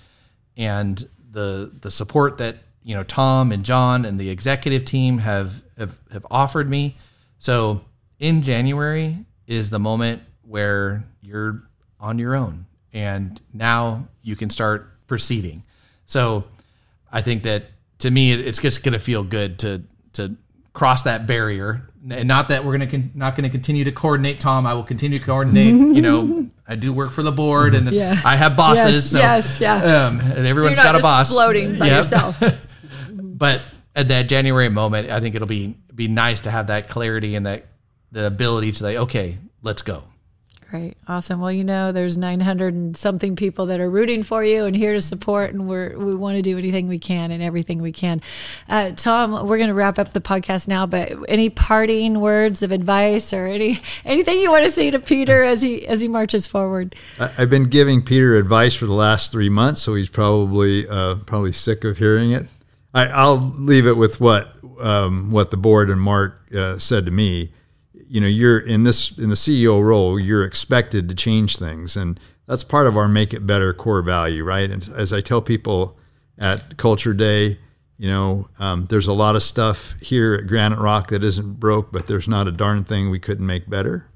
and 0.56 1.08
the 1.30 1.70
the 1.82 1.90
support 1.90 2.38
that 2.38 2.56
you 2.82 2.94
know 2.94 3.04
Tom 3.04 3.52
and 3.52 3.64
John 3.64 4.04
and 4.04 4.18
the 4.18 4.30
executive 4.30 4.84
team 4.84 5.18
have 5.18 5.62
have, 5.76 5.96
have 6.10 6.26
offered 6.30 6.68
me. 6.68 6.96
So 7.38 7.82
in 8.18 8.42
January 8.42 9.24
is 9.46 9.70
the 9.70 9.78
moment 9.78 10.22
where 10.42 11.04
you're 11.20 11.62
on 12.00 12.18
your 12.18 12.34
own 12.34 12.66
and 12.92 13.40
now 13.52 14.08
you 14.22 14.34
can 14.36 14.50
start 14.50 15.06
proceeding. 15.06 15.62
So 16.06 16.44
I 17.12 17.20
think 17.20 17.42
that 17.42 17.64
to 17.98 18.10
me, 18.10 18.32
it's 18.32 18.60
just 18.60 18.82
going 18.82 18.94
to 18.94 18.98
feel 18.98 19.22
good 19.22 19.58
to 19.60 19.82
to 20.14 20.36
cross 20.72 21.02
that 21.02 21.26
barrier. 21.26 21.87
And 22.10 22.28
not 22.28 22.48
that 22.48 22.64
we're 22.64 22.76
going 22.76 22.88
to 22.88 22.98
con- 22.98 23.10
not 23.14 23.34
going 23.36 23.44
to 23.44 23.50
continue 23.50 23.84
to 23.84 23.92
coordinate. 23.92 24.40
Tom, 24.40 24.66
I 24.66 24.74
will 24.74 24.82
continue 24.84 25.18
to 25.18 25.24
coordinate. 25.24 25.74
you 25.74 26.00
know, 26.02 26.48
I 26.66 26.74
do 26.76 26.92
work 26.92 27.10
for 27.10 27.22
the 27.22 27.32
board, 27.32 27.74
and 27.74 27.90
Yeah. 27.90 28.20
I 28.24 28.36
have 28.36 28.56
bosses. 28.56 28.92
Yes, 28.94 29.10
so, 29.10 29.18
yes, 29.18 29.60
yeah. 29.60 30.06
Um, 30.06 30.20
and 30.20 30.44
not 30.44 30.76
got 30.76 30.94
a 30.96 31.00
boss 31.00 31.30
floating 31.30 31.78
by 31.78 31.86
Yep. 31.86 31.96
yourself. 31.96 32.42
But 33.38 33.64
at 33.94 34.08
that 34.08 34.28
January 34.28 34.68
moment, 34.68 35.10
I 35.10 35.20
think 35.20 35.34
it'll 35.36 35.46
be 35.46 35.76
be 35.94 36.08
nice 36.08 36.40
to 36.40 36.50
have 36.50 36.68
that 36.68 36.88
clarity 36.88 37.34
and 37.36 37.46
that 37.46 37.66
the 38.10 38.26
ability 38.26 38.72
to 38.72 38.78
say, 38.78 38.96
okay, 38.96 39.38
let's 39.62 39.82
go. 39.82 40.02
Great. 40.70 40.98
Awesome. 41.08 41.40
Well, 41.40 41.50
you 41.50 41.64
know, 41.64 41.92
there's 41.92 42.18
900 42.18 42.74
and 42.74 42.94
something 42.94 43.36
people 43.36 43.64
that 43.66 43.80
are 43.80 43.88
rooting 43.88 44.22
for 44.22 44.44
you 44.44 44.66
and 44.66 44.76
here 44.76 44.92
to 44.92 45.00
support, 45.00 45.54
and 45.54 45.66
we're, 45.66 45.96
we 45.96 46.14
want 46.14 46.36
to 46.36 46.42
do 46.42 46.58
anything 46.58 46.88
we 46.88 46.98
can 46.98 47.30
and 47.30 47.42
everything 47.42 47.80
we 47.80 47.90
can. 47.90 48.20
Uh, 48.68 48.90
Tom, 48.90 49.32
we're 49.46 49.56
going 49.56 49.68
to 49.68 49.74
wrap 49.74 49.98
up 49.98 50.12
the 50.12 50.20
podcast 50.20 50.68
now, 50.68 50.84
but 50.84 51.10
any 51.26 51.48
parting 51.48 52.20
words 52.20 52.62
of 52.62 52.70
advice 52.70 53.32
or 53.32 53.46
any 53.46 53.80
anything 54.04 54.40
you 54.40 54.50
want 54.50 54.66
to 54.66 54.70
say 54.70 54.90
to 54.90 54.98
Peter 54.98 55.42
as 55.42 55.62
he 55.62 55.86
as 55.86 56.02
he 56.02 56.08
marches 56.08 56.46
forward? 56.46 56.94
I've 57.18 57.48
been 57.48 57.70
giving 57.70 58.02
Peter 58.02 58.36
advice 58.36 58.74
for 58.74 58.84
the 58.84 58.92
last 58.92 59.32
three 59.32 59.48
months, 59.48 59.80
so 59.80 59.94
he's 59.94 60.10
probably 60.10 60.86
uh, 60.86 61.14
probably 61.24 61.54
sick 61.54 61.82
of 61.84 61.96
hearing 61.96 62.32
it. 62.32 62.46
I, 62.92 63.06
I'll 63.06 63.38
leave 63.56 63.86
it 63.86 63.96
with 63.96 64.20
what 64.20 64.52
um, 64.80 65.30
what 65.30 65.50
the 65.50 65.56
board 65.56 65.88
and 65.88 66.00
Mark 66.00 66.42
uh, 66.54 66.76
said 66.76 67.06
to 67.06 67.10
me. 67.10 67.52
You 68.08 68.20
know, 68.20 68.26
you're 68.26 68.58
in 68.58 68.84
this 68.84 69.16
in 69.16 69.28
the 69.28 69.34
CEO 69.34 69.82
role. 69.82 70.18
You're 70.18 70.44
expected 70.44 71.08
to 71.08 71.14
change 71.14 71.56
things, 71.56 71.96
and 71.96 72.18
that's 72.46 72.64
part 72.64 72.86
of 72.86 72.96
our 72.96 73.08
make 73.08 73.34
it 73.34 73.46
better 73.46 73.72
core 73.74 74.02
value, 74.02 74.44
right? 74.44 74.70
And 74.70 74.88
as 74.96 75.12
I 75.12 75.20
tell 75.20 75.42
people 75.42 75.98
at 76.38 76.76
Culture 76.76 77.14
Day, 77.14 77.58
you 77.96 78.08
know, 78.08 78.48
um, 78.58 78.86
there's 78.86 79.08
a 79.08 79.12
lot 79.12 79.36
of 79.36 79.42
stuff 79.42 79.94
here 80.00 80.34
at 80.34 80.46
Granite 80.46 80.78
Rock 80.78 81.08
that 81.08 81.22
isn't 81.22 81.60
broke, 81.60 81.92
but 81.92 82.06
there's 82.06 82.28
not 82.28 82.46
a 82.46 82.52
darn 82.52 82.84
thing 82.84 83.10
we 83.10 83.18
couldn't 83.18 83.46
make 83.46 83.68
better 83.68 84.08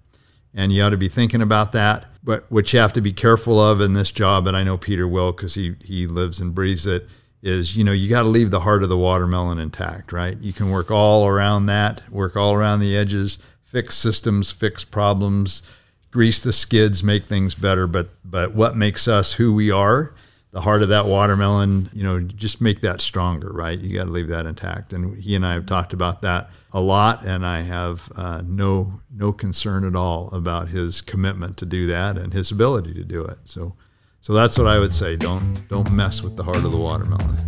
and 0.54 0.72
you 0.72 0.82
ought 0.82 0.90
to 0.90 0.96
be 0.96 1.08
thinking 1.08 1.42
about 1.42 1.72
that. 1.72 2.06
But 2.22 2.50
what 2.50 2.72
you 2.72 2.78
have 2.78 2.92
to 2.94 3.00
be 3.00 3.12
careful 3.12 3.60
of 3.60 3.80
in 3.80 3.94
this 3.94 4.12
job, 4.12 4.46
and 4.46 4.56
I 4.56 4.62
know 4.62 4.76
Peter 4.76 5.08
will 5.08 5.32
because 5.32 5.54
he 5.54 5.74
he 5.84 6.06
lives 6.06 6.40
and 6.40 6.54
breathes 6.54 6.86
it, 6.86 7.08
is 7.42 7.76
you 7.76 7.84
know 7.84 7.92
you 7.92 8.08
got 8.08 8.22
to 8.22 8.28
leave 8.28 8.50
the 8.50 8.60
heart 8.60 8.82
of 8.82 8.88
the 8.88 8.98
watermelon 8.98 9.58
intact, 9.58 10.12
right? 10.12 10.38
You 10.40 10.52
can 10.52 10.70
work 10.70 10.90
all 10.90 11.26
around 11.26 11.66
that, 11.66 12.08
work 12.10 12.36
all 12.36 12.52
around 12.52 12.80
the 12.80 12.96
edges, 12.96 13.38
fix 13.72 13.96
systems, 13.96 14.50
fix 14.50 14.84
problems, 14.84 15.62
grease 16.10 16.40
the 16.40 16.52
skids, 16.52 17.02
make 17.02 17.24
things 17.24 17.54
better. 17.54 17.86
But 17.86 18.10
but 18.24 18.54
what 18.54 18.76
makes 18.76 19.08
us 19.08 19.32
who 19.32 19.52
we 19.52 19.70
are? 19.70 20.14
The 20.52 20.60
heart 20.60 20.82
of 20.82 20.90
that 20.90 21.06
watermelon, 21.06 21.88
you 21.94 22.02
know, 22.02 22.20
just 22.20 22.60
make 22.60 22.80
that 22.82 23.00
stronger, 23.00 23.50
right? 23.50 23.78
You 23.78 23.96
got 23.96 24.04
to 24.04 24.10
leave 24.10 24.28
that 24.28 24.44
intact. 24.44 24.92
And 24.92 25.16
he 25.16 25.34
and 25.34 25.46
I 25.46 25.54
have 25.54 25.64
talked 25.64 25.94
about 25.94 26.20
that 26.20 26.50
a 26.74 26.80
lot, 26.80 27.24
and 27.24 27.46
I 27.46 27.62
have 27.62 28.12
uh, 28.14 28.42
no 28.46 29.00
no 29.10 29.32
concern 29.32 29.86
at 29.86 29.96
all 29.96 30.28
about 30.32 30.68
his 30.68 31.00
commitment 31.00 31.56
to 31.56 31.66
do 31.66 31.86
that 31.86 32.18
and 32.18 32.34
his 32.34 32.52
ability 32.52 32.92
to 32.94 33.04
do 33.04 33.24
it. 33.24 33.38
So, 33.46 33.74
so 34.20 34.34
that's 34.34 34.58
what 34.58 34.66
I 34.66 34.78
would 34.78 34.92
say. 34.92 35.16
Don't 35.16 35.66
don't 35.68 35.90
mess 35.90 36.22
with 36.22 36.36
the 36.36 36.44
heart 36.44 36.58
of 36.58 36.70
the 36.70 36.76
watermelon. 36.76 37.38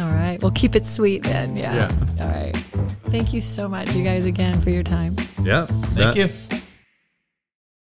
All 0.00 0.12
right. 0.12 0.42
Well, 0.42 0.52
keep 0.52 0.74
it 0.74 0.84
sweet 0.84 1.22
then. 1.22 1.56
Yeah. 1.56 1.92
All 2.20 2.26
right. 2.26 2.56
Thank 3.10 3.32
you 3.32 3.40
so 3.40 3.68
much, 3.68 3.94
you 3.94 4.04
guys, 4.04 4.26
again 4.26 4.60
for 4.60 4.70
your 4.70 4.82
time. 4.82 5.16
Yeah. 5.42 5.66
Thank 5.94 6.16
you. 6.16 6.57